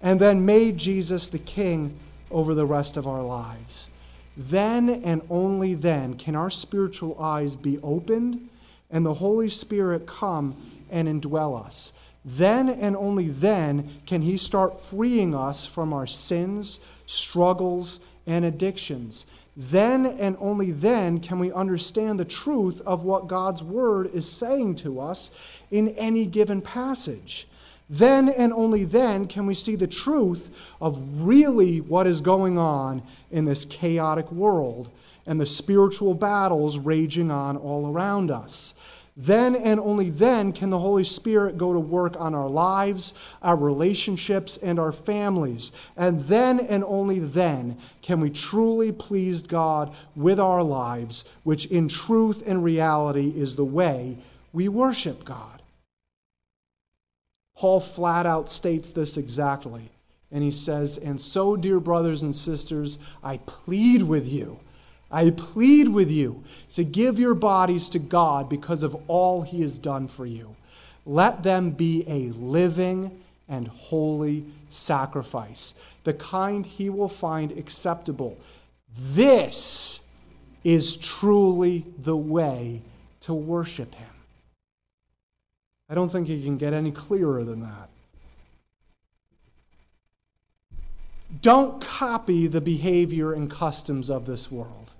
And 0.00 0.18
then 0.18 0.46
made 0.46 0.78
Jesus 0.78 1.28
the 1.28 1.38
King 1.38 1.98
over 2.30 2.54
the 2.54 2.64
rest 2.64 2.96
of 2.96 3.06
our 3.06 3.22
lives? 3.22 3.90
Then 4.38 4.88
and 4.88 5.20
only 5.28 5.74
then 5.74 6.14
can 6.14 6.36
our 6.36 6.48
spiritual 6.48 7.20
eyes 7.20 7.56
be 7.56 7.78
opened 7.82 8.48
and 8.88 9.04
the 9.04 9.14
Holy 9.14 9.48
Spirit 9.48 10.06
come 10.06 10.56
and 10.88 11.08
indwell 11.08 11.60
us. 11.60 11.92
Then 12.24 12.68
and 12.68 12.96
only 12.96 13.28
then 13.28 13.90
can 14.06 14.22
He 14.22 14.36
start 14.36 14.80
freeing 14.80 15.34
us 15.34 15.66
from 15.66 15.92
our 15.92 16.06
sins, 16.06 16.78
struggles, 17.04 17.98
and 18.28 18.44
addictions. 18.44 19.26
Then 19.56 20.06
and 20.06 20.36
only 20.38 20.70
then 20.70 21.18
can 21.18 21.40
we 21.40 21.52
understand 21.52 22.20
the 22.20 22.24
truth 22.24 22.80
of 22.86 23.02
what 23.02 23.26
God's 23.26 23.62
Word 23.62 24.08
is 24.14 24.30
saying 24.30 24.76
to 24.76 25.00
us 25.00 25.32
in 25.72 25.88
any 25.96 26.26
given 26.26 26.62
passage. 26.62 27.47
Then 27.90 28.28
and 28.28 28.52
only 28.52 28.84
then 28.84 29.26
can 29.26 29.46
we 29.46 29.54
see 29.54 29.74
the 29.74 29.86
truth 29.86 30.50
of 30.80 30.98
really 31.22 31.80
what 31.80 32.06
is 32.06 32.20
going 32.20 32.58
on 32.58 33.02
in 33.30 33.44
this 33.44 33.64
chaotic 33.64 34.30
world 34.30 34.90
and 35.26 35.40
the 35.40 35.46
spiritual 35.46 36.14
battles 36.14 36.78
raging 36.78 37.30
on 37.30 37.56
all 37.56 37.90
around 37.90 38.30
us. 38.30 38.74
Then 39.20 39.56
and 39.56 39.80
only 39.80 40.10
then 40.10 40.52
can 40.52 40.70
the 40.70 40.78
Holy 40.78 41.02
Spirit 41.02 41.58
go 41.58 41.72
to 41.72 41.80
work 41.80 42.14
on 42.20 42.36
our 42.36 42.48
lives, 42.48 43.14
our 43.42 43.56
relationships, 43.56 44.56
and 44.58 44.78
our 44.78 44.92
families. 44.92 45.72
And 45.96 46.20
then 46.20 46.60
and 46.60 46.84
only 46.84 47.18
then 47.18 47.78
can 48.00 48.20
we 48.20 48.30
truly 48.30 48.92
please 48.92 49.42
God 49.42 49.92
with 50.14 50.38
our 50.38 50.62
lives, 50.62 51.24
which 51.42 51.66
in 51.66 51.88
truth 51.88 52.44
and 52.46 52.62
reality 52.62 53.32
is 53.34 53.56
the 53.56 53.64
way 53.64 54.18
we 54.52 54.68
worship 54.68 55.24
God. 55.24 55.57
Paul 57.58 57.80
flat 57.80 58.24
out 58.24 58.48
states 58.48 58.90
this 58.90 59.18
exactly. 59.18 59.90
And 60.32 60.42
he 60.42 60.50
says, 60.50 60.96
And 60.96 61.20
so, 61.20 61.56
dear 61.56 61.80
brothers 61.80 62.22
and 62.22 62.34
sisters, 62.34 62.98
I 63.22 63.38
plead 63.38 64.02
with 64.02 64.28
you 64.28 64.60
I 65.10 65.30
plead 65.30 65.88
with 65.88 66.10
you 66.10 66.44
to 66.74 66.84
give 66.84 67.18
your 67.18 67.34
bodies 67.34 67.88
to 67.90 67.98
God 67.98 68.48
because 68.48 68.82
of 68.82 68.96
all 69.08 69.42
he 69.42 69.62
has 69.62 69.78
done 69.78 70.06
for 70.06 70.26
you. 70.26 70.54
Let 71.06 71.42
them 71.42 71.70
be 71.70 72.04
a 72.06 72.30
living 72.32 73.22
and 73.48 73.68
holy 73.68 74.44
sacrifice, 74.68 75.74
the 76.04 76.12
kind 76.12 76.66
he 76.66 76.90
will 76.90 77.08
find 77.08 77.52
acceptable. 77.52 78.36
This 78.94 80.00
is 80.62 80.96
truly 80.96 81.86
the 81.98 82.16
way 82.16 82.82
to 83.20 83.32
worship 83.32 83.94
him. 83.94 84.07
I 85.88 85.94
don't 85.94 86.10
think 86.10 86.28
it 86.28 86.42
can 86.44 86.58
get 86.58 86.72
any 86.72 86.90
clearer 86.90 87.44
than 87.44 87.60
that. 87.60 87.88
Don't 91.42 91.80
copy 91.80 92.46
the 92.46 92.60
behavior 92.60 93.32
and 93.32 93.50
customs 93.50 94.10
of 94.10 94.26
this 94.26 94.50
world. 94.50 94.92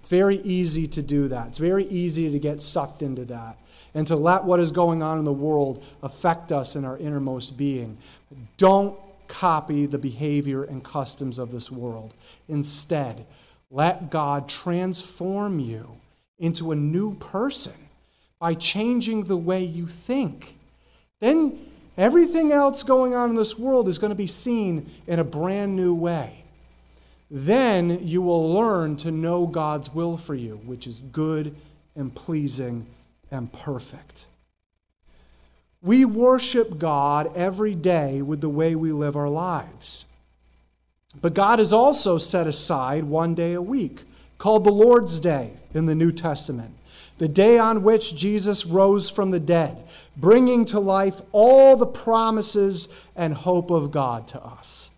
It's 0.00 0.08
very 0.08 0.36
easy 0.38 0.86
to 0.88 1.02
do 1.02 1.28
that. 1.28 1.48
It's 1.48 1.58
very 1.58 1.84
easy 1.86 2.30
to 2.30 2.38
get 2.38 2.60
sucked 2.60 3.02
into 3.02 3.24
that 3.26 3.56
and 3.94 4.06
to 4.06 4.16
let 4.16 4.44
what 4.44 4.60
is 4.60 4.72
going 4.72 5.02
on 5.02 5.18
in 5.18 5.24
the 5.24 5.32
world 5.32 5.82
affect 6.02 6.52
us 6.52 6.76
in 6.76 6.84
our 6.84 6.98
innermost 6.98 7.56
being. 7.56 7.96
Don't 8.56 8.98
copy 9.28 9.86
the 9.86 9.98
behavior 9.98 10.64
and 10.64 10.84
customs 10.84 11.38
of 11.38 11.50
this 11.50 11.70
world. 11.70 12.12
Instead, 12.48 13.24
let 13.70 14.10
God 14.10 14.48
transform 14.48 15.58
you 15.58 15.96
into 16.38 16.72
a 16.72 16.76
new 16.76 17.14
person 17.14 17.72
by 18.44 18.52
changing 18.52 19.24
the 19.24 19.36
way 19.38 19.64
you 19.64 19.86
think. 19.86 20.58
Then 21.20 21.66
everything 21.96 22.52
else 22.52 22.82
going 22.82 23.14
on 23.14 23.30
in 23.30 23.36
this 23.36 23.58
world 23.58 23.88
is 23.88 23.98
going 23.98 24.10
to 24.10 24.14
be 24.14 24.26
seen 24.26 24.90
in 25.06 25.18
a 25.18 25.24
brand 25.24 25.76
new 25.76 25.94
way 25.94 26.44
then 27.30 28.06
you 28.06 28.22
will 28.22 28.52
learn 28.52 28.94
to 28.94 29.10
know 29.10 29.46
God's 29.46 29.92
will 29.92 30.16
for 30.16 30.36
you, 30.36 30.60
which 30.64 30.86
is 30.86 31.00
good 31.00 31.56
and 31.96 32.14
pleasing 32.14 32.86
and 33.28 33.52
perfect. 33.52 34.26
We 35.82 36.04
worship 36.04 36.78
God 36.78 37.32
every 37.34 37.74
day 37.74 38.22
with 38.22 38.40
the 38.40 38.48
way 38.48 38.76
we 38.76 38.92
live 38.92 39.16
our 39.16 39.28
lives. 39.28 40.04
But 41.20 41.34
God 41.34 41.58
has 41.58 41.72
also 41.72 42.18
set 42.18 42.46
aside 42.46 43.02
one 43.02 43.34
day 43.34 43.52
a 43.52 43.62
week, 43.62 44.02
called 44.38 44.62
the 44.62 44.70
Lord's 44.70 45.18
Day 45.18 45.54
in 45.74 45.86
the 45.86 45.94
New 45.94 46.12
Testament, 46.12 46.74
the 47.18 47.28
day 47.28 47.58
on 47.58 47.82
which 47.82 48.16
Jesus 48.16 48.66
rose 48.66 49.10
from 49.10 49.30
the 49.30 49.40
dead, 49.40 49.76
bringing 50.16 50.64
to 50.66 50.80
life 50.80 51.20
all 51.32 51.76
the 51.76 51.86
promises 51.86 52.88
and 53.14 53.34
hope 53.34 53.70
of 53.70 53.90
God 53.90 54.26
to 54.28 54.42
us. 54.42 54.90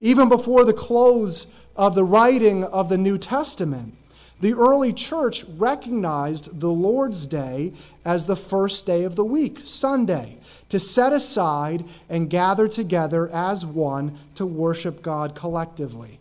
Even 0.00 0.28
before 0.28 0.64
the 0.64 0.72
close 0.72 1.46
of 1.76 1.94
the 1.94 2.04
writing 2.04 2.64
of 2.64 2.88
the 2.88 2.98
New 2.98 3.18
Testament, 3.18 3.94
the 4.40 4.54
early 4.54 4.92
church 4.92 5.44
recognized 5.56 6.58
the 6.58 6.70
Lord's 6.70 7.26
Day 7.26 7.72
as 8.04 8.26
the 8.26 8.34
first 8.34 8.86
day 8.86 9.04
of 9.04 9.14
the 9.14 9.24
week, 9.24 9.60
Sunday, 9.62 10.38
to 10.68 10.80
set 10.80 11.12
aside 11.12 11.84
and 12.08 12.28
gather 12.28 12.66
together 12.66 13.30
as 13.30 13.64
one 13.64 14.18
to 14.34 14.44
worship 14.44 15.00
God 15.00 15.36
collectively. 15.36 16.18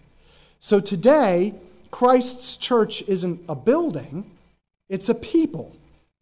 So 0.59 0.79
today, 0.79 1.55
Christ's 1.89 2.57
church 2.57 3.01
isn't 3.07 3.41
a 3.49 3.55
building, 3.55 4.29
it's 4.91 5.07
a 5.07 5.15
people 5.15 5.73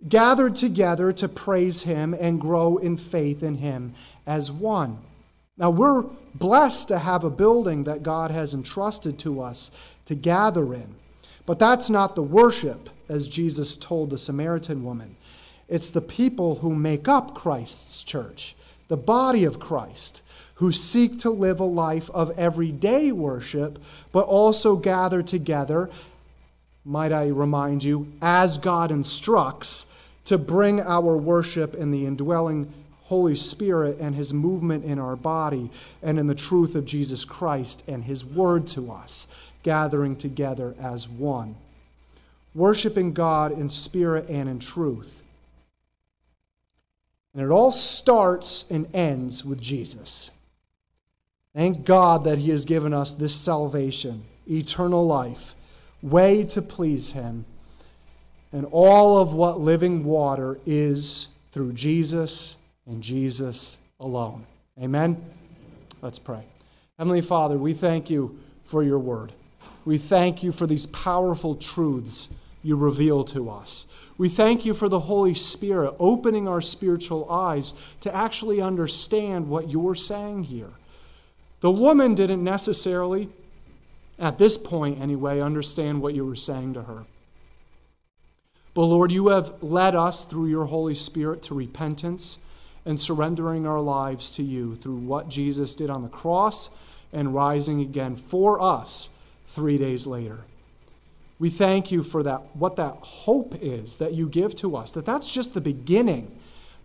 gathered 0.08 0.56
together 0.56 1.12
to 1.12 1.28
praise 1.28 1.82
Him 1.82 2.14
and 2.14 2.40
grow 2.40 2.78
in 2.78 2.98
faith 2.98 3.42
in 3.42 3.56
Him 3.56 3.96
as 4.28 4.52
one. 4.52 5.00
Now, 5.58 5.72
we're 5.72 6.04
blessed 6.36 6.88
to 6.90 7.00
have 7.00 7.24
a 7.24 7.32
building 7.32 7.84
that 7.84 8.04
God 8.04 8.30
has 8.30 8.54
entrusted 8.54 9.18
to 9.20 9.42
us 9.42 9.72
to 10.06 10.14
gather 10.14 10.72
in. 10.74 10.96
But 11.48 11.58
that's 11.58 11.90
not 11.90 12.14
the 12.14 12.22
worship, 12.22 12.92
as 13.10 13.28
Jesus 13.28 13.76
told 13.76 14.12
the 14.12 14.20
Samaritan 14.20 14.84
woman. 14.84 15.16
It's 15.68 15.90
the 15.90 16.00
people 16.00 16.58
who 16.58 16.76
make 16.76 17.08
up 17.08 17.34
Christ's 17.34 18.04
church, 18.04 18.56
the 18.88 18.98
body 18.98 19.46
of 19.46 19.60
Christ, 19.60 20.22
who 20.56 20.72
seek 20.72 21.18
to 21.20 21.32
live 21.32 21.60
a 21.60 21.66
life 21.66 22.10
of 22.12 22.38
everyday 22.38 23.12
worship, 23.12 23.80
but 24.12 24.26
also 24.26 24.76
gather 24.76 25.24
together, 25.24 25.90
might 26.90 27.12
I 27.12 27.28
remind 27.28 27.84
you, 27.84 28.12
as 28.20 28.58
God 28.58 28.90
instructs, 28.90 29.86
to 30.26 30.40
bring 30.40 30.82
our 30.82 31.16
worship 31.16 31.76
in 31.76 31.92
the 31.92 32.08
indwelling 32.08 32.74
Holy 33.04 33.36
Spirit 33.36 34.00
and 34.00 34.16
His 34.16 34.34
movement 34.34 34.86
in 34.86 34.98
our 34.98 35.16
body 35.16 35.70
and 36.02 36.18
in 36.18 36.26
the 36.26 36.34
truth 36.34 36.74
of 36.74 36.86
Jesus 36.86 37.26
Christ 37.26 37.84
and 37.88 38.04
His 38.04 38.26
word 38.26 38.66
to 38.70 38.92
us, 38.92 39.28
gathering 39.62 40.16
together 40.16 40.74
as 40.82 41.08
one. 41.08 41.56
Worshiping 42.56 43.14
God 43.14 43.52
in 43.52 43.70
spirit 43.70 44.28
and 44.28 44.50
in 44.50 44.58
truth. 44.58 45.22
And 47.36 47.44
it 47.44 47.52
all 47.52 47.72
starts 47.72 48.66
and 48.72 48.88
ends 48.96 49.46
with 49.46 49.62
Jesus. 49.62 50.32
Thank 51.56 51.86
God 51.86 52.24
that 52.24 52.40
He 52.40 52.50
has 52.50 52.66
given 52.66 52.96
us 52.96 53.14
this 53.14 53.36
salvation, 53.36 54.24
eternal 54.50 55.06
life, 55.06 55.54
way 56.02 56.44
to 56.46 56.62
please 56.62 57.12
Him. 57.12 57.46
And 58.52 58.66
all 58.72 59.20
of 59.20 59.34
what 59.34 59.60
living 59.60 60.04
water 60.04 60.60
is 60.66 61.28
through 61.52 61.74
Jesus 61.74 62.56
and 62.86 63.04
Jesus 63.04 63.78
alone. 64.00 64.46
Amen? 64.82 65.24
Let's 66.02 66.20
pray. 66.20 66.44
Heavenly 66.98 67.22
Father, 67.22 67.58
we 67.58 67.74
thank 67.74 68.10
you 68.10 68.40
for 68.64 68.84
your 68.84 69.00
word. 69.00 69.34
We 69.86 69.98
thank 69.98 70.44
you 70.44 70.52
for 70.52 70.68
these 70.68 70.86
powerful 70.86 71.56
truths 71.56 72.30
you 72.62 72.76
reveal 72.76 73.24
to 73.26 73.50
us. 73.50 73.86
We 74.18 74.30
thank 74.30 74.66
you 74.66 74.74
for 74.74 74.90
the 74.90 75.02
Holy 75.02 75.34
Spirit 75.34 75.94
opening 75.98 76.48
our 76.48 76.62
spiritual 76.62 77.30
eyes 77.32 77.74
to 78.02 78.14
actually 78.14 78.62
understand 78.62 79.48
what 79.48 79.70
you're 79.70 79.96
saying 79.96 80.46
here. 80.46 80.72
The 81.62 81.72
woman 81.72 82.16
didn't 82.16 82.44
necessarily, 82.44 83.30
at 84.20 84.38
this 84.38 84.58
point 84.58 85.02
anyway, 85.02 85.40
understand 85.40 86.02
what 86.02 86.14
you 86.14 86.26
were 86.26 86.36
saying 86.36 86.74
to 86.74 86.84
her. 86.84 87.06
But 88.74 88.86
Lord, 88.86 89.12
you 89.12 89.30
have 89.30 89.64
led 89.64 89.96
us 89.96 90.24
through 90.24 90.48
your 90.48 90.66
Holy 90.66 90.94
Spirit 90.94 91.42
to 91.44 91.56
repentance 91.56 92.38
and 92.86 93.00
surrendering 93.00 93.66
our 93.66 93.82
lives 93.82 94.32
to 94.32 94.44
you 94.44 94.76
through 94.76 94.98
what 94.98 95.30
Jesus 95.30 95.76
did 95.76 95.90
on 95.90 96.02
the 96.02 96.10
cross 96.10 96.70
and 97.12 97.34
rising 97.34 97.82
again 97.82 98.16
for 98.16 98.62
us 98.62 99.10
three 99.48 99.78
days 99.78 100.06
later. 100.06 100.42
We 101.40 101.50
thank 101.50 101.92
you 101.92 102.04
for 102.04 102.22
that, 102.24 102.56
what 102.56 102.76
that 102.76 102.96
hope 103.02 103.56
is 103.62 103.98
that 103.98 104.14
you 104.14 104.28
give 104.28 104.56
to 104.58 104.76
us, 104.76 104.92
that 104.92 105.06
that's 105.06 105.32
just 105.32 105.54
the 105.54 105.62
beginning. 105.62 106.32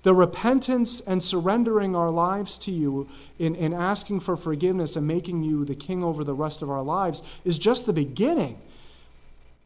The 0.05 0.15
repentance 0.15 1.01
and 1.01 1.23
surrendering 1.23 1.97
our 1.97 2.11
lives 2.11 2.59
to 2.59 2.71
you 2.71 3.09
in, 3.39 3.55
in 3.55 3.73
asking 3.73 4.21
for 4.21 4.37
forgiveness 4.37 4.97
and 4.97 5.07
making 5.07 5.43
you 5.43 5.65
the 5.65 5.75
king 5.75 6.05
over 6.05 6.23
the 6.23 6.35
rest 6.35 6.61
of 6.61 6.71
our 6.71 6.83
lives 6.83 7.23
is 7.43 7.59
just 7.59 7.87
the 7.87 7.93
beginning. 7.95 8.59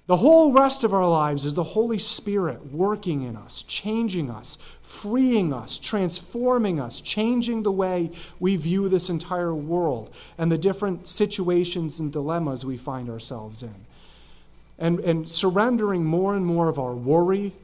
The 0.06 0.18
whole 0.18 0.52
rest 0.52 0.84
of 0.84 0.94
our 0.94 1.08
lives 1.08 1.44
is 1.44 1.54
the 1.54 1.64
Holy 1.64 1.98
Spirit 1.98 2.72
working 2.72 3.22
in 3.22 3.34
us, 3.34 3.64
changing 3.64 4.30
us, 4.30 4.58
freeing 4.80 5.52
us, 5.52 5.76
transforming 5.76 6.78
us, 6.78 7.00
changing 7.00 7.64
the 7.64 7.72
way 7.72 8.12
we 8.38 8.54
view 8.54 8.88
this 8.88 9.10
entire 9.10 9.52
world 9.52 10.08
and 10.38 10.52
the 10.52 10.56
different 10.56 11.08
situations 11.08 11.98
and 11.98 12.12
dilemmas 12.12 12.64
we 12.64 12.76
find 12.76 13.10
ourselves 13.10 13.64
in. 13.64 13.74
And, 14.78 15.00
and 15.00 15.28
surrendering 15.28 16.04
more 16.04 16.36
and 16.36 16.46
more 16.46 16.68
of 16.68 16.78
our 16.78 16.94
worry 16.94 17.54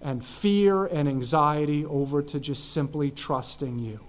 and 0.00 0.24
fear 0.24 0.84
and 0.86 1.08
anxiety 1.08 1.84
over 1.84 2.22
to 2.22 2.38
just 2.38 2.72
simply 2.72 3.10
trusting 3.10 3.78
you. 3.78 4.00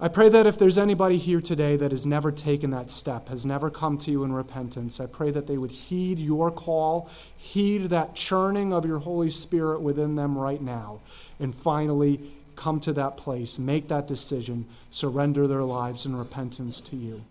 I 0.00 0.08
pray 0.08 0.28
that 0.28 0.46
if 0.46 0.58
there's 0.58 0.76
anybody 0.76 1.18
here 1.18 1.40
today 1.40 1.76
that 1.76 1.92
has 1.92 2.04
never 2.04 2.32
taken 2.32 2.70
that 2.70 2.90
step, 2.90 3.28
has 3.28 3.46
never 3.46 3.70
come 3.70 3.96
to 3.98 4.10
you 4.10 4.24
in 4.24 4.32
repentance, 4.32 4.98
I 4.98 5.06
pray 5.06 5.30
that 5.30 5.46
they 5.46 5.56
would 5.56 5.70
heed 5.70 6.18
your 6.18 6.50
call, 6.50 7.08
heed 7.36 7.84
that 7.90 8.14
churning 8.14 8.72
of 8.72 8.84
your 8.84 8.98
Holy 8.98 9.30
Spirit 9.30 9.80
within 9.80 10.16
them 10.16 10.36
right 10.36 10.60
now, 10.60 11.00
and 11.38 11.54
finally 11.54 12.20
come 12.56 12.80
to 12.80 12.92
that 12.92 13.16
place, 13.16 13.58
make 13.58 13.88
that 13.88 14.06
decision, 14.06 14.66
surrender 14.90 15.46
their 15.46 15.62
lives 15.62 16.04
in 16.04 16.16
repentance 16.16 16.80
to 16.82 16.96
you. 16.96 17.24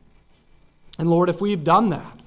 And 0.97 1.09
Lord, 1.09 1.29
if 1.29 1.41
we've 1.41 1.63
done 1.63 1.89
that, 1.89 2.19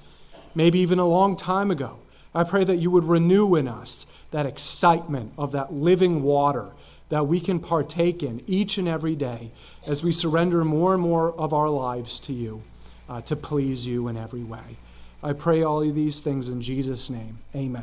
maybe 0.53 0.79
even 0.79 0.99
a 0.99 1.05
long 1.05 1.35
time 1.35 1.71
ago, 1.71 1.97
I 2.37 2.43
pray 2.43 2.63
that 2.65 2.75
you 2.75 2.91
would 2.91 3.05
renew 3.05 3.55
in 3.55 3.67
us 3.67 4.05
that 4.29 4.45
excitement 4.45 5.33
of 5.39 5.53
that 5.53 5.73
living 5.73 6.21
water 6.21 6.69
that 7.09 7.25
we 7.25 7.39
can 7.39 7.59
partake 7.59 8.21
in 8.21 8.43
each 8.45 8.77
and 8.77 8.87
every 8.87 9.15
day 9.15 9.49
as 9.87 10.03
we 10.03 10.11
surrender 10.11 10.63
more 10.63 10.93
and 10.93 11.01
more 11.01 11.33
of 11.33 11.51
our 11.51 11.69
lives 11.69 12.19
to 12.19 12.33
you 12.33 12.61
uh, 13.09 13.21
to 13.21 13.35
please 13.35 13.87
you 13.87 14.07
in 14.07 14.17
every 14.17 14.43
way. 14.43 14.77
I 15.23 15.33
pray 15.33 15.63
all 15.63 15.81
of 15.81 15.95
these 15.95 16.21
things 16.21 16.47
in 16.47 16.61
Jesus' 16.61 17.09
name. 17.09 17.39
Amen. 17.55 17.75